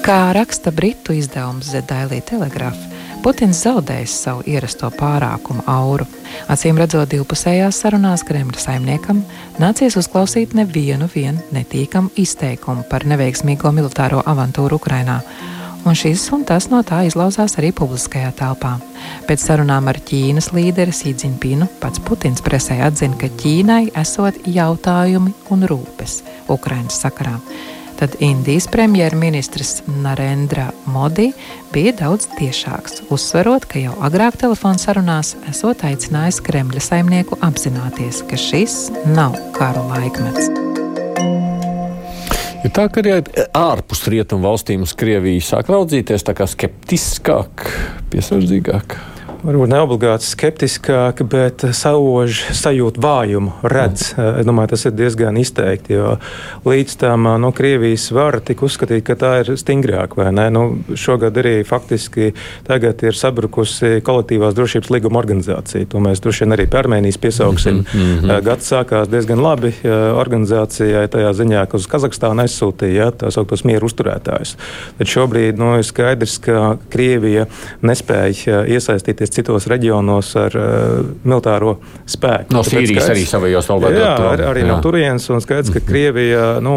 [0.02, 2.89] Kā raksta britu izdevums The Daily Telegraph,
[3.24, 6.06] Putins zaudējis savu ierasto pārākumu auru.
[6.52, 9.24] Acīm redzot, divpusējās sarunās Kremļa saimniekam
[9.60, 11.10] nācies uzklausīt nevienu
[11.52, 15.20] netīkamu izteikumu par neveiksmīgo militāro avantūru Ukrainā
[15.86, 18.76] un šis un tas no tā izlauzās arī publiskajā telpā.
[19.28, 25.68] Pēc sarunām ar Ķīnas līderi Sīdziņpinu pats Putins presē atzina, ka Ķīnai esot jautājumi un
[25.70, 27.38] rūpes Ukrainas sakarā.
[28.00, 31.32] Tad Indijas premjerministrs Narendra Modi
[31.74, 38.40] bija daudz tiešāks, uzsverot, ka jau agrāk telefona sarunās esot aicinājis Kremļa saimnieku apzināties, ka
[38.40, 38.78] šis
[39.12, 40.48] nav karu laikmets.
[42.64, 43.20] Ir tā, ka arī
[43.56, 46.24] ārpus rietumu valstīm uz Krieviju sāk raudzīties
[46.56, 47.68] skeptiskāk,
[48.12, 48.96] piesardzīgāk.
[49.40, 54.10] Varbūt ne obligāti skeptiskāk, bet sauž sajūtu vājumu, redz.
[54.20, 56.18] Es domāju, tas ir diezgan izteikti, jo
[56.68, 60.50] līdz tam no nu, Krievijas var tik uzskatīt, ka tā ir stingrāk, vai ne?
[60.52, 62.34] Nu, šogad arī faktiski
[62.68, 65.88] tagad ir sabrukusi kolektīvās drošības līguma organizācija.
[65.94, 67.80] To mēs droši vien arī pie Armēnijas piesauksim.
[67.80, 68.44] Mm -hmm.
[68.44, 69.72] Gads sākās diezgan labi
[70.20, 74.58] organizācijai tajā ziņā, ka uz Kazahstānu aizsūtīja ja, tā sauktos mieru uzturētājus.
[74.98, 77.46] Bet šobrīd nu, ir skaidrs, ka Krievija
[77.82, 81.78] nespēja iesaistīties iesaistīties citos reģionos ar uh, militāro
[82.10, 82.54] spēku.
[82.54, 84.68] No Sīrijas skaidrs, arī savējos vēl jā, ar, arī jā.
[84.68, 85.30] no turienes.
[85.30, 85.88] Un skaidrs, ka mhm.
[85.88, 86.74] Krievija nu,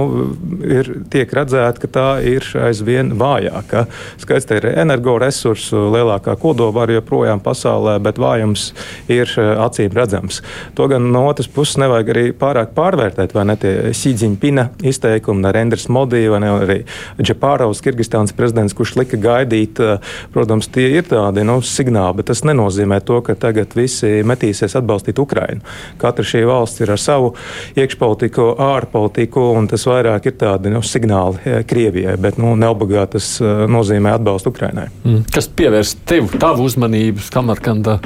[0.62, 3.87] ir, tiek redzēta, ka tā ir aizvien vājāka.
[4.23, 8.71] Skaidrs, ka ir energoresursu lielākā kodolvara joprojām pasaulē, bet vājums
[9.09, 10.43] ir uh, acīm redzams.
[10.79, 15.55] To gan no otras puses nevajag arī pārāk pārvērtēt, vai ne tie Sīdziņpina izteikumi, ne
[15.55, 16.79] Renders Modī, vai ne arī
[17.21, 22.41] Džepāraus, Kirgistāns prezidents, kurš lika gaidīt, uh, protams, tie ir tādi nu, signāli, bet tas
[22.42, 25.62] tas nenozīmē to, ka tagad visi metīsies atbalstīt Ukrainu.
[25.98, 27.35] Katra šī valsts ir ar savu
[27.76, 33.28] iekšpolitiku, ārpolitiku, un tas vairāk ir tādi nu, signāli eh, Krievijai, bet nu, neobligāti tas
[33.40, 34.88] eh, nozīmē atbalstu Ukrainai.
[35.05, 35.24] Mm.
[35.33, 38.00] Kas pievērst tev, tavu uzmanību, Kamarkanda?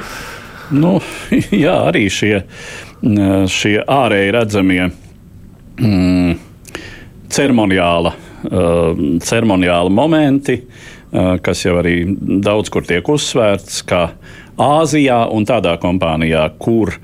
[0.71, 0.97] Nu,
[1.65, 2.43] jā, arī šie,
[3.49, 4.83] šie ārēji redzamie
[5.79, 6.37] mm,
[7.31, 8.13] ceremoniāla,
[8.51, 12.01] uh, ceremoniāla momenti, uh, kas jau arī
[12.43, 14.09] daudz kur tiek uzsvērts, ka
[14.57, 16.95] Āzijā un tādā kompānijā, kur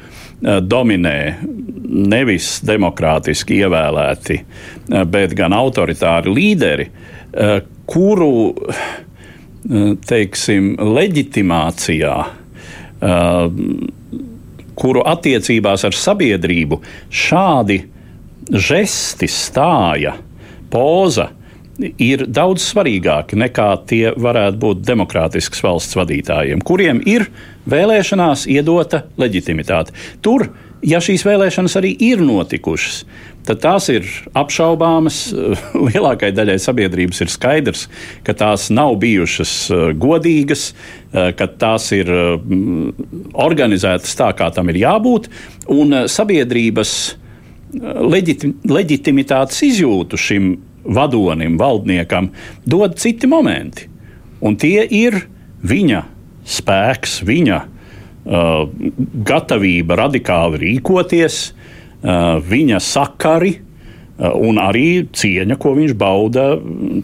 [0.41, 1.17] dominē
[2.09, 4.39] nevis demokrātiski ievēlēti,
[5.13, 6.87] bet gan autoritāri līderi,
[7.85, 8.31] kuru
[10.09, 12.15] teiksim, leģitimācijā,
[14.73, 16.81] kuru attiecībās ar sabiedrību
[17.13, 17.79] šādi
[18.51, 20.17] žesti stāja,
[20.73, 21.29] poza,
[21.81, 27.27] ir daudz svarīgāki nekā tie varētu būt demokrātiskas valsts vadītājiem, kuriem ir
[27.69, 29.95] vēlēšanās iedota leģitimitāte.
[30.21, 30.49] Tur,
[30.85, 33.03] ja šīs vēlēšanas arī ir notikušas,
[33.47, 34.05] tad tās ir
[34.37, 35.23] apšaubāmas.
[35.87, 37.87] Lielākajai daļai sabiedrības ir skaidrs,
[38.27, 42.37] ka tās nav bijušas uh, godīgas, uh, ka tās ir uh,
[43.33, 45.31] organizētas tā, kā tam ir jābūt,
[45.73, 46.93] un sabiedrības
[47.73, 50.51] leģiti leģitimitātes izjūtu šim
[50.83, 52.29] vadonim, valdniekam,
[52.65, 53.87] dod citi momenti.
[54.43, 55.21] Un tie ir
[55.63, 56.01] viņa
[56.43, 58.65] spēks, viņa uh,
[59.27, 66.49] gatavība radikāli rīkoties, uh, viņa sakari uh, un arī cieņa, ko viņš bauda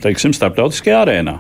[0.04, 1.40] teiksim, starptautiskajā arēnā.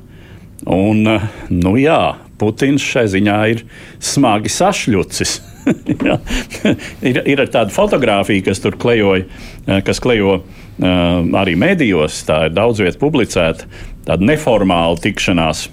[0.71, 1.99] Un, uh, nu jā,
[2.39, 3.65] Putins šai ziņā ir
[3.99, 5.35] smagi sašļucis.
[7.09, 10.39] ir, ir tāda fotografija, kas tur klejoja, uh, kas klejo
[10.79, 13.67] arī medijos, tā ir daudz vietā publicēta,
[14.07, 15.67] tāda neformāla tikšanās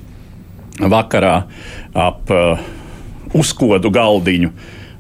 [0.83, 1.37] vakarā
[1.97, 2.61] ap uh,
[3.37, 4.53] uzkodu galdiņu.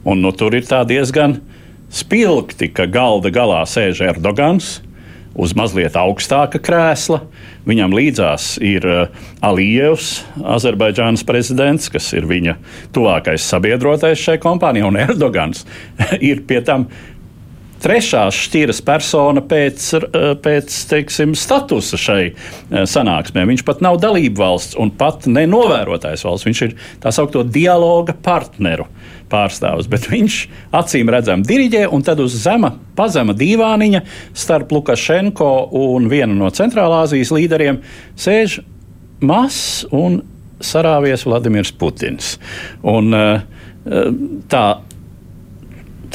[0.06, 1.40] Un, nu, tur ir diezgan
[1.92, 4.80] spilgti, ka galda galā sēž Erdogans
[5.36, 7.20] uz mazliet augstāka krēsla.
[7.68, 12.56] Viņam līdzās ir uh, Alijevs, Azerbaidžānas prezidents, kas ir viņa
[12.96, 15.66] tuvākais sabiedrotais šai kompānijai, un Erdogans
[16.30, 16.88] ir pie tam
[17.82, 22.36] trešās šķiras persona pēc, eh, pēc teiksim, statusa šai eh,
[22.88, 23.46] sanāksmē.
[23.48, 26.46] Viņš pat nav dalību valsts un pat ne novērotājs valsts.
[26.48, 28.88] Viņš ir tā saucamo dialoga partneru
[29.30, 30.38] pārstāvis, bet viņš
[30.76, 37.34] acīm redzami diriģē un tad uz zema, pazema divāniņa starp Lukašenko un vienu no Centrālāzijas
[37.34, 37.82] līderiem
[38.16, 38.60] sēž
[39.20, 40.22] mazs un
[40.62, 42.36] sarāvies Vladimirs Putins.
[42.86, 43.40] Un, eh,
[44.48, 44.66] tā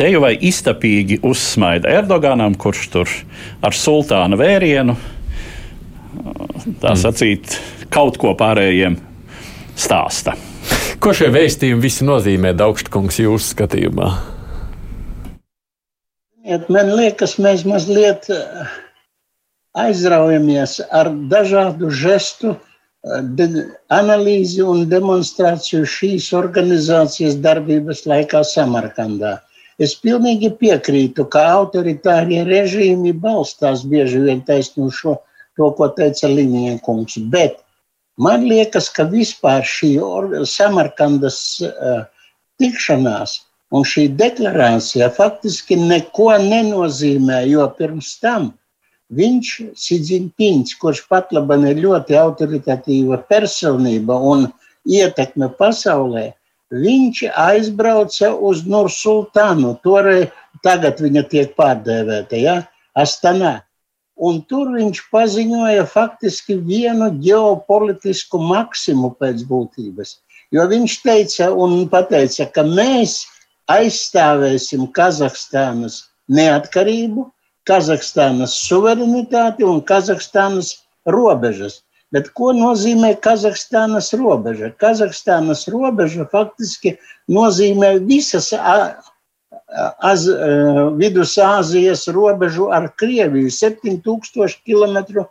[0.02, 3.12] Te jau vai iztapīgi uzsmaida Erdoganam, kurš tur
[3.62, 4.96] ar sultāna vērienu,
[6.82, 6.98] tā mm.
[6.98, 7.58] sacīt,
[7.94, 8.96] kaut ko pārējiem
[9.78, 10.34] stāsta.
[11.06, 14.08] Ko šie vēstījumi visi nozīmē, Daugštkungs, jūsu skatījumā?
[16.74, 18.74] Man liekas, mēs mazliet eh,
[19.86, 23.62] aizraujamies ar dažādu žestu eh,
[24.02, 29.38] analīzi un demonstrāciju šīs organizācijas darbības laikā Samarkandā.
[29.80, 35.18] Es pilnīgi piekrītu, ka autoritārie režīmi balstās bieži vien taisnu šo,
[35.58, 37.62] to, ko teica Līnijas bet
[38.18, 39.96] man liekas, ka vispār šī
[40.48, 42.04] Samarkandas uh,
[42.60, 43.40] tikšanās
[43.72, 48.52] un šī deklarācija faktiski neko nenozīmē, jo pirms tam
[49.16, 54.48] viņš, Sidzinpins, kurš pat laban ir ļoti autoritatīva personība un
[54.88, 56.32] ietekme pasaulē,
[56.72, 59.76] viņš aizbrauca uz Nursultānu.
[59.84, 60.32] Toreiz
[60.64, 62.56] tagad viņa tiek pārdēvēta, ja?
[62.98, 63.62] Astanā.
[64.22, 70.20] Un tur viņš paziņoja faktiski vienu ģeopolitisku maksimu pēc būtības.
[70.52, 71.48] Jo viņš teica
[71.90, 73.24] pateica, ka mēs
[73.72, 77.30] aizstāvēsim Kazahstānas neatkarību,
[77.66, 81.82] Kazahstānas suverenitāti un Kazahstānas robežas.
[82.12, 84.72] Bet ko nozīmē Kazahstānas robeža?
[84.84, 86.98] Kazahstānas robeža faktiski
[87.32, 90.28] nozīmē visas az,
[91.00, 95.24] Vidusāzijas robežu ar Krieviju 7000 km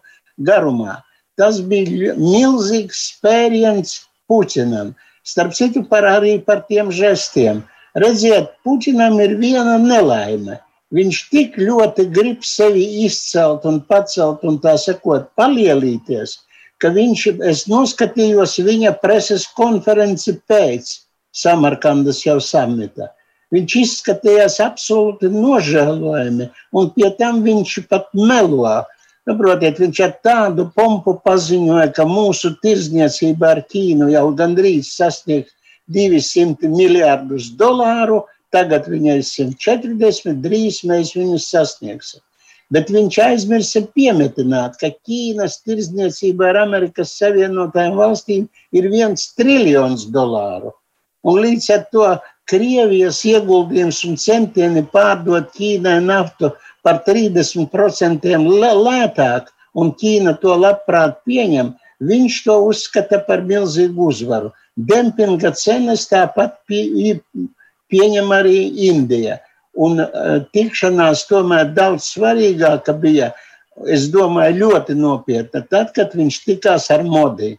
[0.49, 1.03] garumā.
[1.37, 4.95] Tas bija milzīgs spēriens Puķinam.
[5.26, 7.61] Starp citu, par arī par tiem žestiem.
[8.01, 10.61] Redziet, Puķinam ir viena nelaime
[10.91, 16.33] Viņš tik ļoti grib sevi izcelt un pacelt un tā sakot, palielīties,
[16.83, 20.97] ka viņš, es noskatījos viņa preses konferenci pēc
[21.37, 23.11] Samarkandas jau samita.
[23.55, 28.81] Viņš izskatījās absolūti nožēlojami, un pie tam viņš pat melo.
[29.28, 35.53] Saprotiet, viņš ar tādu pompu paziņoja, ka mūsu tirzniecība ar Ķīnu jau gandrīz sasniegs
[35.91, 38.22] 200 miljardus dolāru,
[38.55, 42.22] Tagad viņai ir 140, drīz mēs viņus sasniegsim.
[42.71, 48.45] Bet viņš aizmirsa piemetināt, ka Ķīnas tirdzniecība ar Amerikas Savienotajām valstīm
[48.77, 50.71] ir viens triljons dolāru.
[51.27, 52.07] Un līdz ar to
[52.51, 56.53] Krievijas ieguldījums un centieni pārdot Ķīnai naftu
[56.87, 58.31] par 30%
[58.87, 64.55] lētāk, un Ķīna to labprāt pieņem, viņš to uzskata par milzīgu uzvaru.
[64.77, 67.18] Dempinga cenas tāpat pie,
[67.91, 68.59] pieņem arī
[68.89, 69.41] Indija.
[69.79, 73.31] Un uh, tikšanās tomēr daudz svarīgāka bija,
[73.87, 75.62] es domāju, ļoti nopietna.
[75.71, 77.53] Tad, kad viņš tikās ar Modi,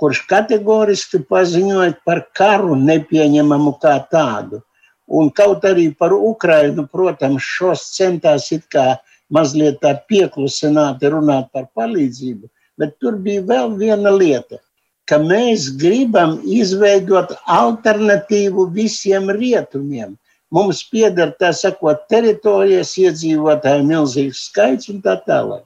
[0.00, 4.62] kurš kategoriski paziņoja par karu nepieņemamu kā tādu.
[5.08, 8.98] Un kaut arī par Ukrainu, protams, šos centās it kā
[9.32, 12.48] mazliet tā pieklusināti runāt par palīdzību,
[12.80, 14.60] bet tur bija vēl viena lieta
[15.08, 20.16] ka mēs gribam izveidot alternatīvu visiem rietumiem.
[20.54, 25.64] Mums pieder, tā sakot, teritorijas iedzīvotāji milzīgs skaits un tā tālāk.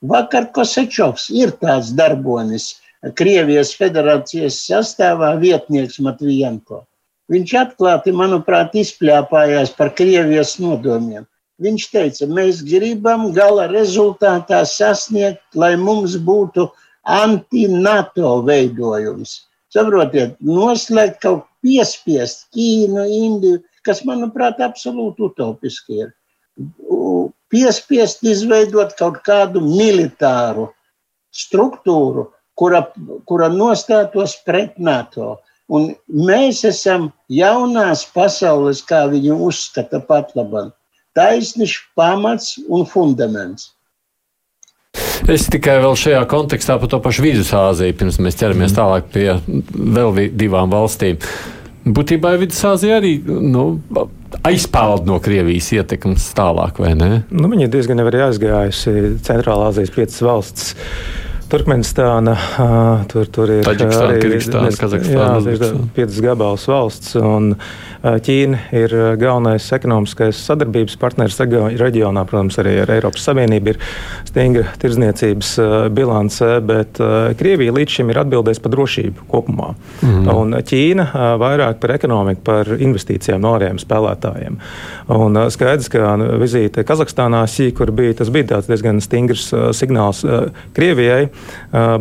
[0.00, 2.76] Vakar Kosečovs ir tāds darbonis
[3.16, 6.84] Krievijas federācijas sastāvā vietnieks Matvijenko.
[7.30, 11.26] Viņš atklāti, manuprāt, izpļāpājās par Krievijas nodomiem.
[11.60, 16.68] Viņš teica, mēs gribam gala rezultātā sasniegt, lai mums būtu
[17.04, 19.40] anti-NATO veidojums.
[19.70, 26.12] Saprotiet, noslēgt kaut piespiest Ķīnu, Indiju, kas, manuprāt, absolūti utopiski ir.
[27.50, 30.68] Piespiest izveidot kaut kādu militāru
[31.34, 32.28] struktūru,
[32.58, 32.84] kura,
[33.26, 35.38] kura nostātos pret NATO.
[35.70, 40.72] Un mēs esam jaunās pasaules, kā viņu uzskata pat labam,
[41.14, 43.70] taisnišs pamats un fundaments.
[45.30, 48.78] Es tikai vēl šajā kontekstā par to pašu Vidusāziju, pirms mēs ķeramies mm.
[48.80, 49.28] tālāk pie
[49.94, 51.20] vēl divām valstīm.
[51.80, 53.80] Būtībā Vidusāzija arī nu,
[54.46, 57.10] aizpeld no Krievijas ietekmes tālāk, vai ne?
[57.32, 60.74] Nu, viņa diezgan arī aizgājusi Centrālā Azijas piecas valsts.
[61.50, 62.36] Turkmenistāna,
[63.10, 65.54] tur, tur ir Taģikstāna, arī Kirgistāna, Kazahstāna.
[65.56, 67.16] Jā, piecas gabals valsts.
[67.18, 67.54] Un,
[68.00, 73.80] Ķīna ir galvenais ekonomiskais sadarbības partneris reģionā, protams, arī ar Eiropas Savienību ir
[74.24, 75.50] stingra tirdzniecības
[75.92, 76.96] bilance, bet
[77.36, 79.74] Krievija līdz šim ir atbildējusi par drošību kopumā.
[80.00, 80.30] Mm.
[80.32, 81.10] Un Ķīna
[81.42, 84.56] vairāk par ekonomiku, par investīcijām no ārējiem spēlētājiem.
[85.18, 87.44] Un skaidrs, ka vizīte Kazahstānā,
[87.76, 90.24] kur bija, tas bija diezgan stingrs signāls
[90.72, 91.26] Krievijai,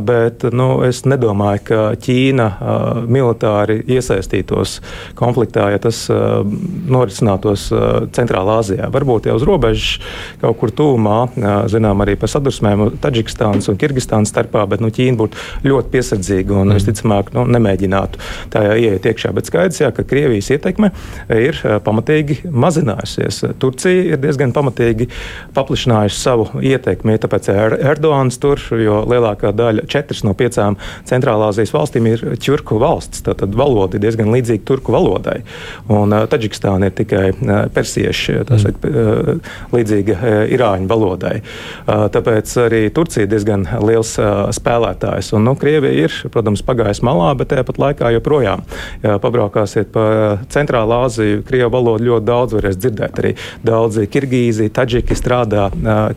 [0.05, 2.47] bet nu, es nedomāju, ka Ķīna
[3.09, 4.79] militāri iesaistītos
[5.19, 7.67] konfliktā, ja tas norisinātos
[8.15, 8.89] Centrālā Azijā.
[8.93, 9.99] Varbūt jau uz robežas
[10.41, 11.17] kaut kur tūmā,
[11.71, 16.69] zinām arī par sadursmēm Taģikstānas un Kirgistānas starpā, bet nu, Ķīna būtu ļoti piesardzīga un
[16.69, 16.79] mm.
[16.79, 18.21] visticamāk nu, nemēģinātu
[18.53, 19.33] tajā ieiet iekšā.
[19.35, 20.91] Bet skaidrs, jā, ka Krievijas ietekme
[21.35, 23.43] ir pamatīgi mazinājusies.
[23.61, 25.09] Turcija ir diezgan pamatīgi
[25.55, 32.07] paplašinājusi savu ietekmi, tāpēc Erdogans tur, jo lielākā lielākā daļa, četras no piecām Centrālāzijas valstīm
[32.09, 33.23] ir ķurku valsts.
[33.25, 35.41] Tātad valoda ir diezgan līdzīga turku valodai.
[35.89, 37.33] Un Taģikistāna ir tikai
[37.73, 40.17] persieši, tā teikt, uh, līdzīga
[40.53, 41.39] irāņu valodai.
[41.87, 44.15] Tāpēc arī Turcija ir diezgan liels
[44.55, 45.33] spēlētājs.
[45.37, 48.63] Un, nu, Krievija ir, protams, pagājusi malā, bet tāpat laikā joprojām,
[49.01, 50.05] pabraukāsiet pa
[50.51, 53.21] Centrālā Āziju, Krievu valodu ļoti daudz varēs dzirdēt.
[53.21, 53.33] Arī
[53.65, 55.69] daudzi Kirgīzi, Taģiki strādā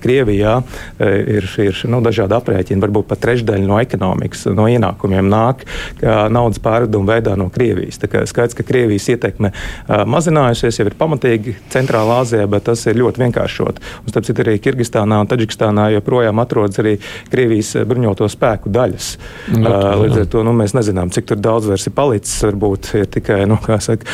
[0.02, 0.58] Krievijā.
[1.02, 5.64] Ir ir nu, dažādi aprēķini, varbūt pat trešdaļa no ekonomikas, no ienākumiem nāk
[6.02, 8.00] naudas pārveduma veidā no Krievijas.
[8.02, 9.52] Tā kā skaidrs, ka Krievijas ietekme
[9.88, 13.80] mazinājusies, jau ir pamatīgi Centrālā Āzijā, bet tas ir ļoti vienkāršot.
[14.02, 16.96] Un, starp citu, arī Kirgistānā un Taģikistānā joprojām atrodas arī
[17.32, 19.12] Krievijas bruņoto spēku daļas.
[19.54, 22.34] No, uh, līdz ar to nu, mēs nezinām, cik daudz vairs ir palicis.
[22.42, 24.08] Varbūt ir tikai nu, saka,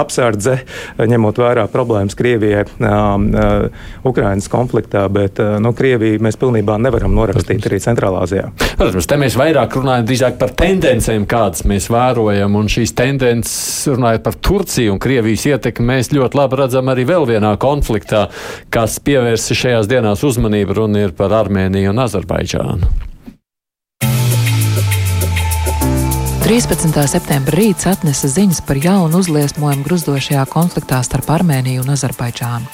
[0.00, 0.60] apsardze,
[0.98, 2.64] ņemot vērā problēmas Krievijai
[4.08, 8.48] Ukrainas konfliktā, bet nu, Krieviju mēs pilnībā nevaram norakstīt arī Centrālā Azijā.
[8.78, 13.58] Protams, te mēs vairāk runājam drīzāk par tendencēm, kādas mēs vērojam, un šīs tendences,
[13.92, 18.28] runājot par Turciju un Krievijas ietekmi, mēs ļoti labi redzam arī vēl vienā konfliktā,
[18.74, 22.94] kas pievērsa šajās dienās uzmanību, runa ir par Armēniju un Azerbaidžānu.
[26.48, 26.94] 13.
[27.04, 32.70] septembra rīts atnesa ziņas par jaunu uzliesmojumu gruzdošajā konfliktā starp Armēniju un Azerbaidžānu.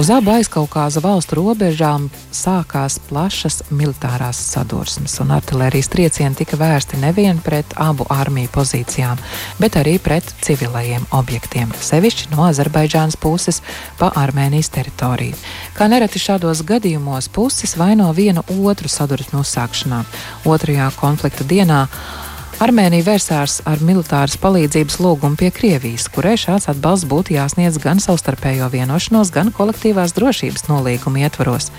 [0.00, 7.42] Uz abu aizkaukāza valstu robežām sākās plašas militārās sadursmes, un artērijas triecieni tika vērsti nevien
[7.44, 9.20] pret abu armiju pozīcijām,
[9.60, 13.60] bet arī pret civilajiem objektiem, sevišķi no Azerbaidžānas puses
[14.00, 15.36] pa Armēnijas teritoriju.
[15.76, 20.02] Kā nereti šādos gadījumos puses vaino vienu otru sadursmu uzsākšanā.
[20.48, 21.84] Otrajā konflikta dienā
[22.60, 28.66] Armēnija vērsās ar militāras palīdzības lūgumu pie Krievijas, kurai šāds atbalsts būtu jāsniedz gan savstarpējo
[28.74, 31.70] vienošanos, gan kolektīvās drošības nolīguma ietvaros.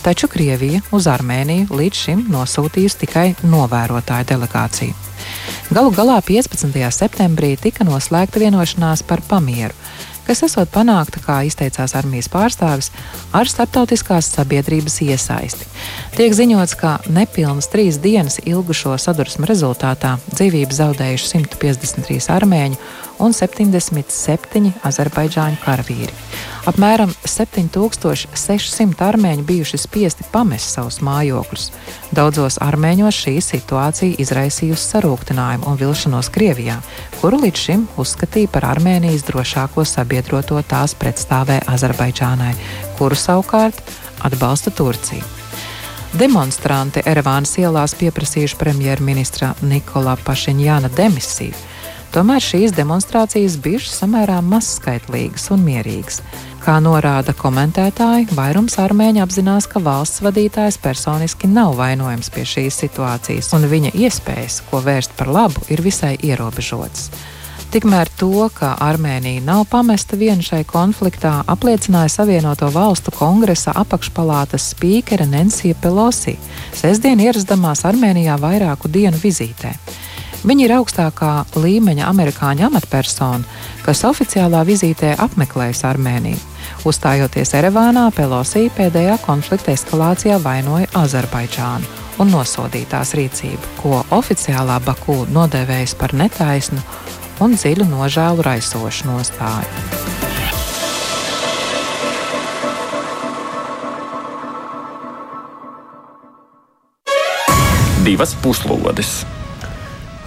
[0.00, 4.96] Taču Krievija uz Armēniju līdz šim nosūtījusi tikai novērotāju delegāciju.
[5.76, 6.72] Galu galā 15.
[6.96, 9.76] septembrī tika noslēgta vienošanās par pamieru
[10.26, 12.90] kas esot panākta, kā izteicās armijas pārstāvis,
[13.36, 15.68] ar starptautiskās sabiedrības iesaisti.
[16.16, 22.80] Tiek ziņots, ka nepilnas trīs dienas ilgušo sadursmu rezultātā dzīvību zaudējuši 153 armēņi
[23.20, 26.14] un 77 azerbaidžāņu karavīri.
[26.70, 31.70] Apmēram 7600 armēņi bijuši spiesti pamest savus mājokļus.
[32.16, 36.76] Daudzos armēņos šī situācija izraisījusi sarūktinājumu un vilšanos Krievijā,
[37.20, 42.54] kuru līdz šim uzskatīja par Armēnijas drošāko sabiedroto tās pretstāvē Azerbaidžānai,
[42.98, 43.80] kuru savukārt
[44.24, 45.24] atbalsta Turcija.
[46.10, 51.54] Demonstranti Erevānas ielās pieprasījuši premjerministra Nikola Pašiņāna demisiju.
[52.10, 56.16] Tomēr šīs demonstrācijas bijušas samērā mazskaitlīgas un mierīgas.
[56.64, 63.52] Kā norāda komentētāji, vairums armēņu apzinās, ka valsts vadītājs personiski nav vainojams pie šīs situācijas,
[63.54, 67.12] un viņa iespējas, ko vērst par labu, ir visai ierobežotas.
[67.70, 75.30] Tikmēr to, ka Armēnija nav pamesta viena šai konfliktā, apliecināja Savienoto Valstu kongresa apakšpalātas spīkere
[75.30, 76.34] Nensija Pelosi,
[76.74, 79.76] sestdien ierasdamās Armēnijā vairāku dienu vizītē.
[80.40, 81.30] Viņa ir augstākā
[81.60, 83.44] līmeņa amerikāņu amatpersona,
[83.84, 86.38] kas oficiālā vizītē apmeklējas Armēniju.
[86.88, 95.26] Uzstājoties Erevānā, Pelosī pēdējā konflikta eskalācijā vainoja Azerbaidžānu un nosodīja tās rīcību, ko oficiālā Baku
[95.32, 96.80] nodēvējas par netaisnu
[97.44, 99.68] un dziļu nožēlu raisošu nostāju.
[108.04, 109.20] Divas puslodes!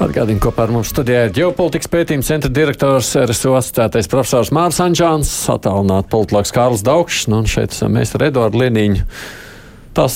[0.01, 5.29] Atgādini, kopā ar mums studijā ir ģeopolitikas pētījuma centra direktors, RSO asociētais profesors Mārs Anģāns,
[5.53, 9.05] attālināts politologs Kārls Daugšs, nu, un šeit esam mēs ar Eduardu Liniņu.
[9.93, 10.15] Tas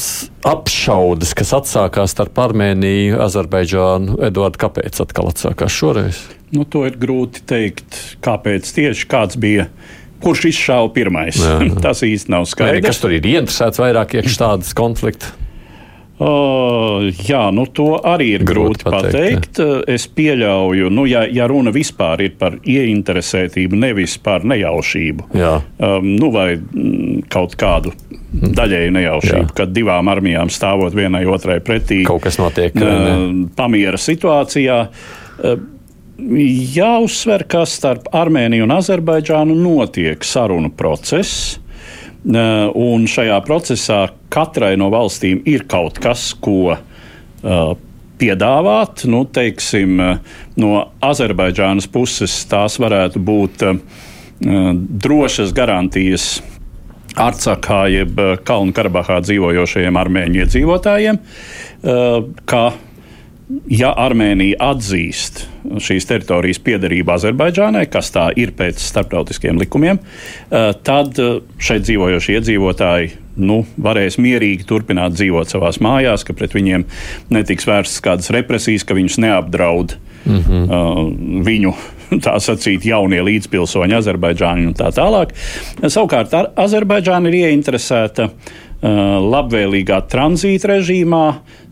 [0.50, 6.26] apšaudas, kas atsākās starp Armēniju, Azerbaidžānu, Eduardu, kāpēc atkal atsākās šoreiz?
[6.50, 9.70] Nu, to ir grūti teikt, kāpēc tieši kāds bija
[10.26, 11.38] kurš izšāva pirmais.
[11.38, 11.76] Jā, jā.
[11.86, 12.80] Tas īsti nav skaidrs.
[12.80, 15.36] Vai, kas tur ir interesēts vairāk iekšā tādas konflikta?
[16.18, 19.60] Uh, jā, nu to arī ir grūti, grūti pateikt.
[19.60, 19.90] pateikt.
[19.94, 26.32] Es pieļauju, nu, ja, ja runa vispār ir par ieinteresētību, nevis par nejaušību, um, nu,
[26.34, 27.94] vai mm, kaut kādu
[28.34, 29.54] daļēju nejaušību, jā.
[29.62, 33.14] kad divām armijām stāvot vienai otrai pretī, kaut kas notiek uh,
[33.58, 34.82] pamiera situācijā.
[35.38, 35.66] Uh,
[36.18, 41.60] Jāuzsver, ka starp Armēniju un Azerbaidžānu notiek sarunu process
[42.28, 44.02] Un šajā procesā
[44.34, 47.78] katrai no valstīm ir kaut kas, ko uh,
[48.20, 49.06] piedāvāt.
[49.08, 50.02] Nu, teiksim,
[50.60, 50.74] no
[51.06, 53.66] Azerbaidžānas puses tās varētu būt
[55.08, 56.28] drošas garantijas
[57.18, 61.18] Arcakā, jeb Kalnu Karabahā dzīvojošajiem armēņu iedzīvotājiem.
[62.46, 62.62] ka
[63.72, 65.46] ja Armēnija atzīst
[65.84, 72.38] šīs teritorijas piederību Azerbaidžānai, kas tā ir pēc starptautiskiem likumiem, eh, tad eh, šeit dzīvojošie
[72.40, 76.88] iedzīvotāji nu, varēs mierīgi turpināt dzīvot savā mājās, ka pret viņiem
[77.34, 79.94] netiks vērstas kādas represijas, ka viņus neapdraud
[80.26, 81.44] mm -hmm.
[81.46, 81.76] viņu.
[82.24, 85.34] Tā sacīt, jaunie līdzpilsoņi, Azerbaidžāni un tā tālāk.
[85.84, 91.24] Savukārt, Azerbaidžāna ir ieinteresēta Uh, labvēlīgā tranzīta režīmā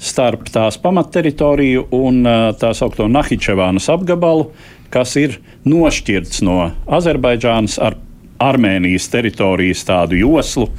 [0.02, 4.50] starp tās pamatteritoriju un uh, tā saucamo Nahičevānas apgabalu,
[4.90, 5.38] kas ir
[5.70, 8.00] nošķirts no Azerbaidžānas ar
[8.42, 10.72] Armēnijas teritorijas tādu joslu,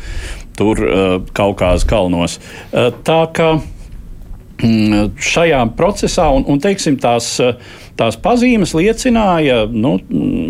[0.58, 2.40] tur uh, Kaukāzes kalnos.
[2.74, 7.36] Tā kā mm, šajā procesā, un, un teiksim, tās,
[7.96, 9.96] tās pazīmes liecināja nu,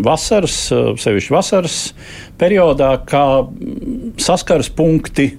[0.03, 0.63] vasaras,
[1.05, 1.81] sevišķi vasaras
[2.41, 3.27] periodā, kā
[4.25, 5.35] saskares punkti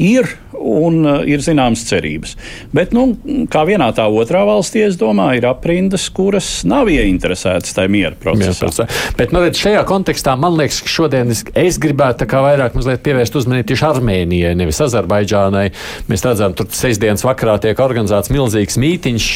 [0.00, 2.34] ir un uh, ir zināmas cerības.
[2.74, 3.06] Bet, nu,
[3.52, 8.70] kā vienā tā otrā valstī, es domāju, ir aprindas, kuras nav ieinteresētas tajā miera procesā.
[8.70, 8.86] Jā,
[9.18, 13.68] Bet, nu, redz, šajā kontekstā man liekas, ka šodien es, es gribētu vairāk pievērst uzmanību
[13.70, 15.66] tieši Armēnijai, nevis Azerbaidžānai.
[16.10, 19.30] Mēs redzam, tur sestdienas vakarā tiek organizēts milzīgs mītiņš,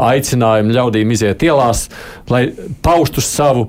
[0.00, 1.88] aicinājumi ļaudīm iziet ielās,
[2.30, 2.48] lai
[2.84, 3.68] paustu savu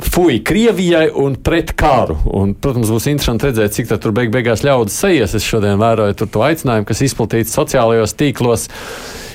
[0.00, 2.16] fuj Krievijai un pret karu.
[2.38, 5.36] Un, protams, būs interesanti redzēt, cik tur beig beigās ļaudis sejas.
[5.36, 8.68] Es šodien vēroju to aicinājumu, kas izplatīts sociālajos tīklos.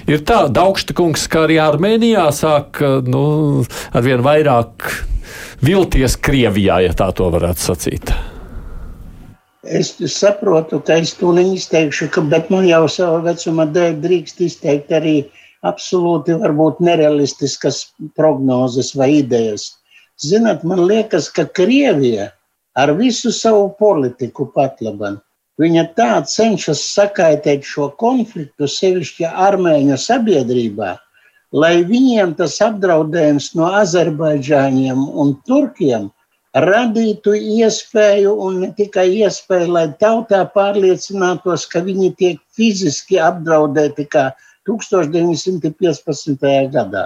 [0.10, 3.64] Ir tā, Daugšta kungs, kā arī Armēnijā sāk nu,
[3.96, 4.90] arvien vairāk
[5.64, 8.12] vilties Krievijā, ja tā to varētu sacīt.
[9.64, 14.92] Es saprotu, ka es to neizteikšu, ka, bet man jau savā vecumā dēļ drīkst izteikt
[14.92, 15.16] arī
[15.64, 17.86] absolūti varbūt nerealistiskas
[18.18, 19.70] prognozes vai idejas.
[20.24, 22.32] Zināt, man liekas, ka Krievija
[22.80, 25.20] ar visu savu politiku pat labam,
[25.62, 30.94] viņa tā cenšas sakaitēt šo konfliktu, sevišķi armēņu sabiedrībā,
[31.54, 36.10] lai viņiem tas apdraudējums no Azerbaidžāņiem un Turkiem
[36.54, 44.30] radītu iespēju, un ne tikai iespēju, lai tautā pārliecinātos, ka viņi tiek fiziski apdraudēti kā
[44.70, 46.48] 1915.
[46.74, 47.06] gadā.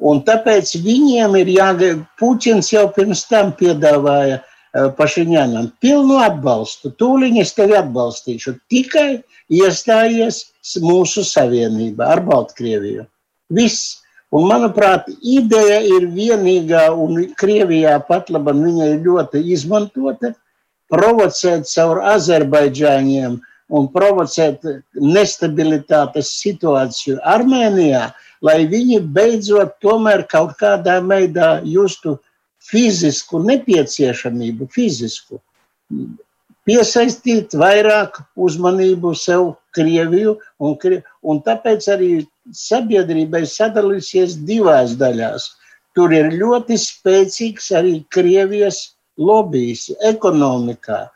[0.00, 2.04] Un tāpēc viņiem ir jāgaida.
[2.20, 6.94] Puķins jau pirms tam piedāvāja uh, Pašiņānam pilnu atbalstu.
[7.00, 8.56] Tūlīt es tevi atbalstīšu.
[8.72, 9.20] Tikai
[9.52, 10.46] iestājies
[10.80, 13.04] mūsu savienībā ar Baltkrieviju.
[13.52, 13.98] Viss.
[14.30, 20.30] Un, manuprāt, ideja ir vienīgā, un Krievijā pat labi viņa ir ļoti izmantota,
[20.86, 23.40] provocēt caur Azerbaidžāņiem
[23.74, 24.62] un provocēt
[24.94, 32.16] nestabilitātes situāciju Armēnijā, uh, lai viņi beidzot tomēr kaut kādā veidā justu
[32.70, 35.40] fizisku nepieciešamību, fizisku.
[36.68, 40.76] Piesaistīt vairāk uzmanību sev Krieviju, un,
[41.22, 42.10] un tāpēc arī
[42.56, 45.48] sabiedrībai sadalīsies divās daļās.
[45.94, 48.82] Tur ir ļoti spēcīgs arī Krievijas
[49.18, 51.06] lobbyis ekonomikā.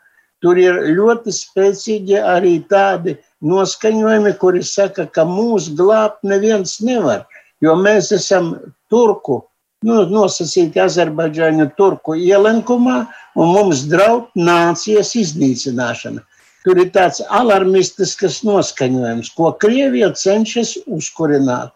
[0.43, 3.15] Tur ir ļoti spēcīgi arī tādi
[3.45, 7.25] noskaņojumi, kuri saka, ka mūs glābt neviens nevar,
[7.63, 8.55] jo mēs esam
[8.91, 9.43] turku,
[9.85, 13.03] nu, nosacīti Azerbaidžāņu turku ielenkumā,
[13.37, 16.23] un mums draud nācijas iznīcināšana.
[16.65, 21.75] Tur ir tāds alarmistisks noskaņojums, ko Krievija cenšas uzkurināt.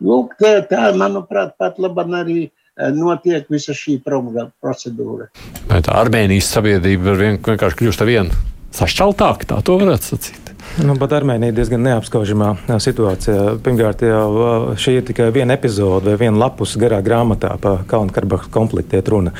[0.00, 5.28] Lūk, tā, tā manuprāt, pat labam arī eh, notiek visa šī procedūra.
[5.68, 8.46] Vai tā Armēnijas sabiedrība vienkārši kļūst ar vienu
[8.80, 10.39] sašķeltāku, tā to varētu sacīt?
[10.78, 13.56] Nu, pat Armēnija ir diezgan neapskaužamā situācijā.
[13.64, 19.02] Pirmkārt, jau šī ir tikai viena epizode vai viena lapus garā grāmatā par Kalnu-Karabahu konfliktu.
[19.10, 19.32] Runa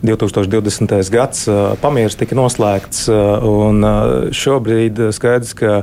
[0.00, 0.96] 2020.
[1.12, 1.44] gads
[1.82, 3.04] pamieris tika noslēgts,
[3.44, 3.84] un
[4.32, 5.82] šobrīd skaidrs, ka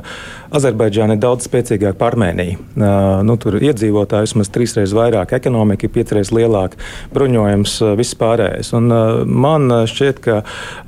[0.56, 2.58] Azerbaidžāna ir daudz spēcīgāka par Armēniju.
[2.76, 6.80] Nu, tur iedzīvotāji vismaz trīsreiz vairāk, ekonomika ir piecreiz lielāka,
[7.14, 8.72] bruņojums, viss pārējais.
[8.78, 8.88] Un
[9.28, 10.38] man šķiet, ka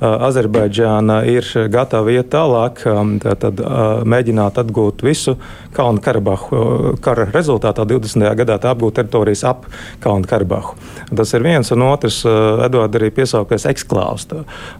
[0.01, 2.81] Azerbaidžāna ir gatava iet tālāk,
[3.43, 3.61] tad
[4.09, 5.37] mēģināt atgūt visu
[5.75, 6.95] Kalnu Karabahu.
[7.05, 8.25] Kara rezultātā 20.
[8.39, 9.67] gadā apgūt teritorijas ap
[10.03, 10.75] Kalnu Karabahu.
[11.15, 14.27] Tas ir viens, un otrs, Edvards arī piesaukties eksklāvs,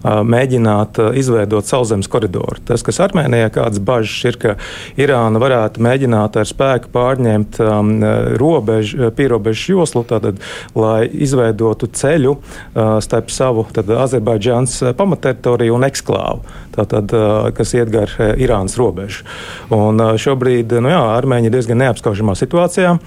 [0.03, 2.57] mēģināt izveidot sauszemes koridoru.
[2.65, 4.55] Tas, kas Armēnijā kādas bažas ir, ka
[4.99, 7.91] Irāna varētu mēģināt ar spēku pārņemt um,
[8.39, 10.41] robežu, pierobežu joslu, tātad,
[10.77, 16.43] lai izveidotu ceļu uh, starp savu Azerbaidžānas pamatteritoriju un eksklāvu,
[16.75, 19.25] tātad, uh, kas iet gar uh, Irānas robežu.
[19.69, 22.97] Un, uh, šobrīd nu jā, Armēņi ir diezgan neapskaužamā situācijā.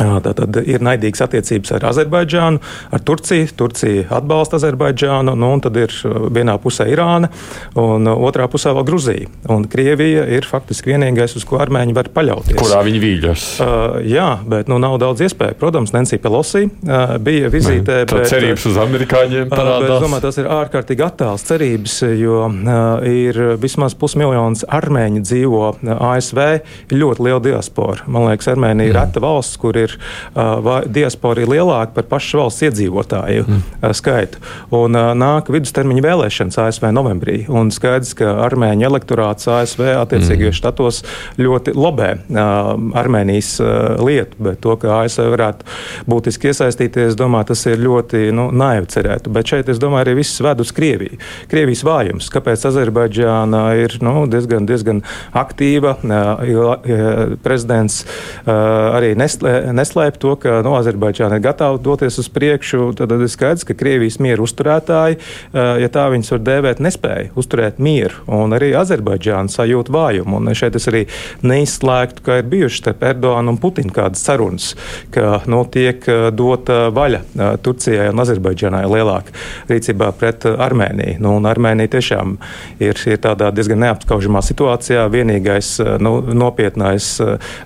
[0.00, 3.50] Tātad ir naidīgas attiecības ar Azerbaidžānu, ar Turciju.
[3.56, 5.92] Turcija atbalsta Azerbaidžānu, nu, un tad ir
[6.32, 7.30] vienā pusē Irāna,
[7.78, 9.28] un otrā pusē vēl Gruzija.
[9.52, 12.58] Un Krievija ir faktiski vienīgais, uz ko armēņi var paļauties.
[12.60, 13.46] Kurā viņi vīļas?
[13.60, 15.58] Uh, jā, bet nu, nav daudz iespēju.
[15.60, 18.02] Protams, Nancy Pelosi uh, bija vizītē.
[18.10, 19.84] Tā bet, cerības uz amerikāņiem parādās.
[19.84, 25.64] Uh, bet, domāju, tas ir ārkārtīgi attāls cerības, jo uh, ir vismaz pusmiljons armēņi dzīvo
[26.10, 26.42] ASV,
[26.90, 28.06] ir ļoti liela diaspora.
[28.10, 29.00] Man liekas, Armēnija ir mm.
[29.00, 29.98] reta valsts, kur ir ir
[30.34, 33.62] uh, diaspora ir lielāka par pašu valsts iedzīvotāju mm.
[33.80, 34.40] uh, skaitu.
[34.76, 37.42] Un uh, nāk vidustermiņa vēlēšanas ASV novembrī.
[37.48, 40.58] Un skaidrs, ka armēņu elektorāts ASV attiecīgajos mm.
[40.60, 41.02] štatos
[41.40, 43.70] ļoti lobē uh, Armēnijas uh,
[44.04, 45.68] lietu, bet to, ka ASV varētu
[46.10, 49.32] būtiski iesaistīties, domāju, tas ir ļoti nu, naivi cerētu.
[49.34, 51.18] Bet šeit, es domāju, arī viss ved uz Krieviju.
[51.50, 55.02] Krievijas vājums, kāpēc Azerbaidžāna ir nu, diezgan, diezgan
[55.36, 55.96] aktīva.
[56.00, 62.28] Uh, prezidents uh, arī neslē, neslēp to, ka no, nu, Azerbaidžāna ir gatava doties uz
[62.32, 62.92] priekšu.
[62.98, 65.18] Tad ir skaidrs, ka Krievijas mieru uzturētāji,
[65.54, 68.24] ja tā viņas var dēvēt, nespēja uzturēt mieru.
[68.30, 70.40] Un arī Azerbaidžāna sajūt vājumu.
[70.40, 71.04] Un šeit es arī
[71.46, 74.72] neizslēgtu, ka ir bijušas starp Erdoganu un Putinu kādas sarunas,
[75.14, 76.04] ka nu, tiek
[76.36, 77.22] dota vaļa
[77.64, 79.34] Turcijai un Azerbaidžānai lielāka
[79.70, 81.18] rīcībā pret Armēniju.
[81.24, 82.36] Nu, Armēnija tiešām
[82.82, 85.06] ir, ir tādā diezgan neapskaužamā situācijā.
[85.12, 87.12] Vienīgais nu, nopietnais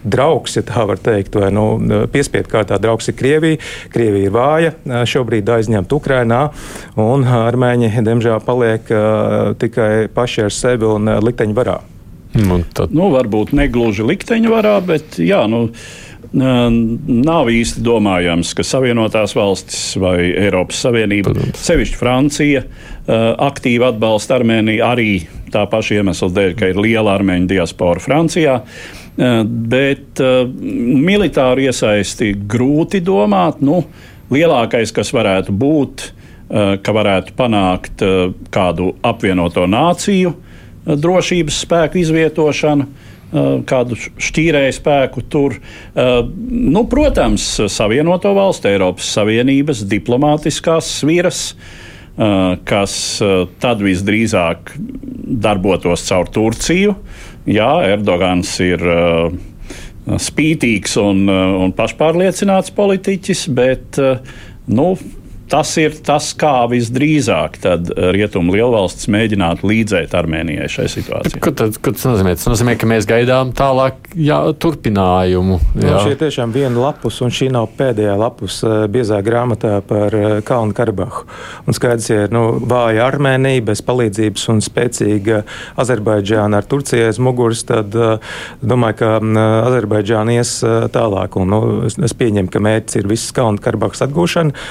[0.04, 1.66] draugs, ja tā var teikt, vai nu,
[2.12, 3.60] piespiedu kārtā draugs ir Krievija.
[3.94, 4.74] Krievija ir vāja,
[5.08, 6.42] šobrīd aizņemta Ukrainā,
[7.00, 8.94] un armēņi, diemžēl, paliek
[9.60, 11.80] tikai paši ar sevi un likteņu varā.
[12.34, 12.90] Nu, tad...
[12.94, 15.68] nu, varbūt ne gluži likteņa varā, bet jā, nu,
[16.34, 21.62] nav īsti domājams, ka Savienotās valstis vai Eiropas Savienība, Protams.
[21.62, 22.64] sevišķi Francija,
[23.06, 25.08] aktīvi atbalsta Armēniju arī
[25.54, 28.58] tā paša iemesla dēļ, ka ir liela armēņu diaspora Francijā.
[28.64, 33.60] Eh, bet militāru iesaisti grūti domāt.
[33.64, 33.84] Nu,
[34.34, 36.08] lielākais, kas varētu būt,
[36.84, 38.02] ka varētu panākt
[38.54, 40.34] kādu apvienoto nāciju
[40.84, 42.88] drošības spēku izvietošanu
[43.66, 45.56] kādu šķīrēju spēku tur.
[45.94, 51.42] Nu, protams, Savienoto valstu, Eiropas Savienības diplomātiskās sviras,
[52.14, 52.96] kas
[53.62, 54.76] tad visdrīzāk
[55.44, 56.94] darbotos caur Turciju,
[57.48, 59.28] jā, Erdogans ir uh,
[60.20, 64.18] spītīgs un, uh, un pašpārliecināts politiķis, bet uh,
[64.66, 64.92] nu,
[65.50, 67.58] tas ir tas, kā visdrīzāk
[68.14, 71.40] rietumu lielvalstis mēģinātu līdzēt Armēnijai šai situācijai.
[71.44, 72.34] Ko, tad, ko tas nozīmē?
[72.38, 75.58] Tas nozīmē, ka mēs gaidām tālāk jā, turpinājumu.
[75.76, 75.84] Jā.
[75.84, 80.16] Nu, šī ir tiešām viena lapus, un šī nav pēdējā lapus eh, biezā grāmatā par
[80.18, 81.24] eh, Kalnu Karabahu.
[81.68, 85.42] Un skaidrs, ja ir nu, vāja Armēnija bez palīdzības un spēcīga
[85.80, 89.38] Azerbaidžāna ar Turciju aiz muguras, tad domāju, ka uh,
[89.68, 90.56] Azerbaidžāna ies
[90.94, 91.38] tālāk.
[91.40, 94.66] Un, nu, es, pieņemu, ka mērķis ir visas Kalnu Karabahas atgūšana,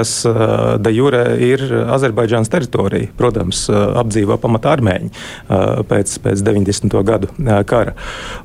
[0.00, 0.32] kas eh,
[0.80, 3.10] de jure ir Azerbaidžānas teritorija.
[3.18, 6.96] Protams, eh, apdzīvo pamatā armēņi eh, pēc, pēc 90.
[7.06, 7.30] gadu
[7.68, 7.94] kara.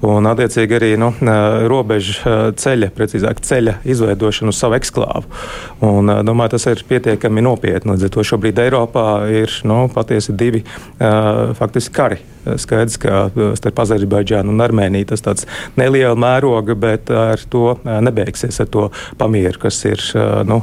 [0.06, 1.12] Un, attiecīgi, arī nu,
[1.70, 5.26] robeža ceļa, precīzāk ceļa izveidošana uz savu eksklāvu.
[5.86, 7.96] Un, domāju, tas ir pietiekami nopietni.
[7.96, 10.64] Līdz ar to šobrīd Eiropā ir nu, patiesi divi
[11.00, 12.24] faktiski kari.
[12.62, 13.26] Skaidrs, ka
[13.58, 15.48] starp Azerbaidžānu un Armēniju tas tāds
[15.80, 18.88] neliela mēroga, bet ar to nebeigsies, ar to
[19.20, 20.02] pamieru, kas ir
[20.48, 20.62] nu,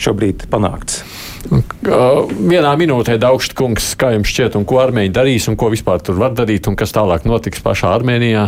[0.00, 1.02] šobrīd panākts.
[1.50, 6.16] Vienā minūtē Daugšs kungs, kā jums šķiet, un ko armēņi darīs, un ko vispār tur
[6.20, 8.46] var darīt, un kas tālāk notiks pašā Armēnijā?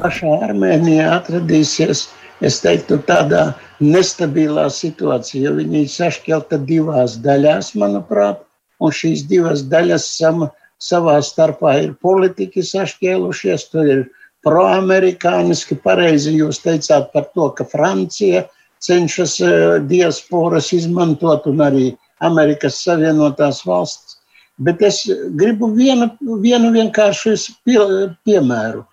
[0.00, 2.06] Pašā Armēnijā atradīsies,
[2.44, 3.50] es teiktu, tādā
[3.84, 8.40] nestabilā situācijā, jo viņi ir sašķelta divās daļās, manuprāt,
[8.80, 10.48] un šīs divas daļas sam,
[10.84, 14.02] savā starpā ir politiķi sašķēlušies, tur ir
[14.44, 18.44] proamerikāniski, pareizi jūs teicāt par to, ka Francija
[18.84, 19.52] cenšas e,
[19.88, 21.86] diasporas izmantot un arī
[22.24, 24.18] Amerikas Savienotās valsts.
[24.60, 25.00] Bet es
[25.38, 26.10] gribu vienu,
[26.42, 27.34] vienu vienkāršu
[27.66, 27.80] pie,
[28.26, 28.84] piemēru.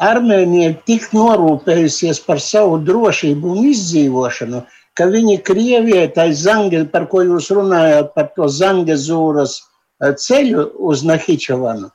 [0.00, 4.62] Armēnija ir tik norūpējusies par savu drošību un izdzīvošanu,
[4.96, 9.58] ka viņi Krievijai, tai Zange, par ko jūs runājāt, par to Zangezūras
[10.00, 11.90] ceļu uz Nahičavanu,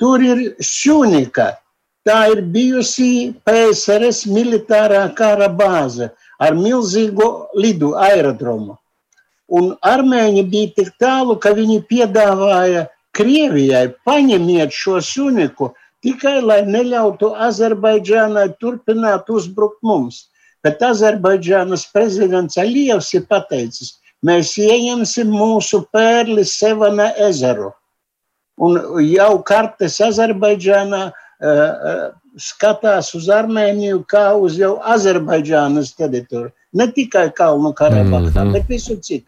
[0.00, 1.52] tur ir šūnika.
[2.08, 6.08] Tā ir bijusi PSRS militārā kara bāze
[6.40, 7.26] ar milzīgu
[7.60, 8.78] lidu aerodromu.
[9.50, 15.72] Un armēņi bija tik tālu, ka viņi piedāvāja Krievijai paņemiet šo suniku
[16.04, 20.28] tikai lai neļautu Azerbaidžānai turpināt uzbrukt mums.
[20.64, 23.96] Bet Azerbaidžānas prezidents Alievs ir pateicis,
[24.26, 27.72] mēs ieņemsim mūsu pērli Sevana ezeru.
[28.60, 31.10] Un jau kartes Azerbaidžānā
[32.40, 36.52] skatās uz Armēniju kā uz jau Azerbaidžānas teritoriju.
[36.76, 38.52] Ne tikai Kalnu Karabahtā, mm -hmm.
[38.52, 39.26] bet visu citu.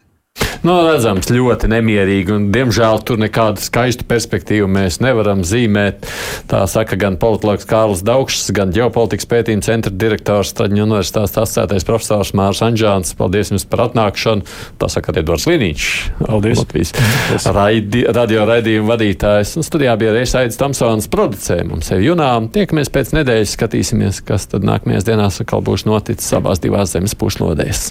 [0.63, 6.05] Nu, redzams, ļoti nemierīgi, un diemžēl tur nekādu skaistu perspektīvu mēs nevaram zīmēt.
[6.47, 12.31] Tā saka gan politologs Kārlis Daugšs, gan ģeopolitikas pētījuma centra direktors Traģiņu universitātes asociētais profesors
[12.39, 13.11] Mārs Anžāns.
[13.19, 14.47] Paldies jums par atnākšanu.
[14.79, 15.89] Tā saka Edvards Liniņš.
[16.21, 16.63] Paldies.
[16.63, 19.57] Latvijas raidi, radio raidījuma vadītājs.
[19.59, 22.47] Un studijā bija arī Aidis Tamsons producē mums sevi junām.
[22.55, 27.89] Tiekamies pēc nedēļas, skatīsimies, kas tad nākamajās dienās atkal būs noticis abās divās zemes puslodēs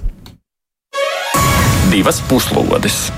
[1.91, 3.13] divas puslodes.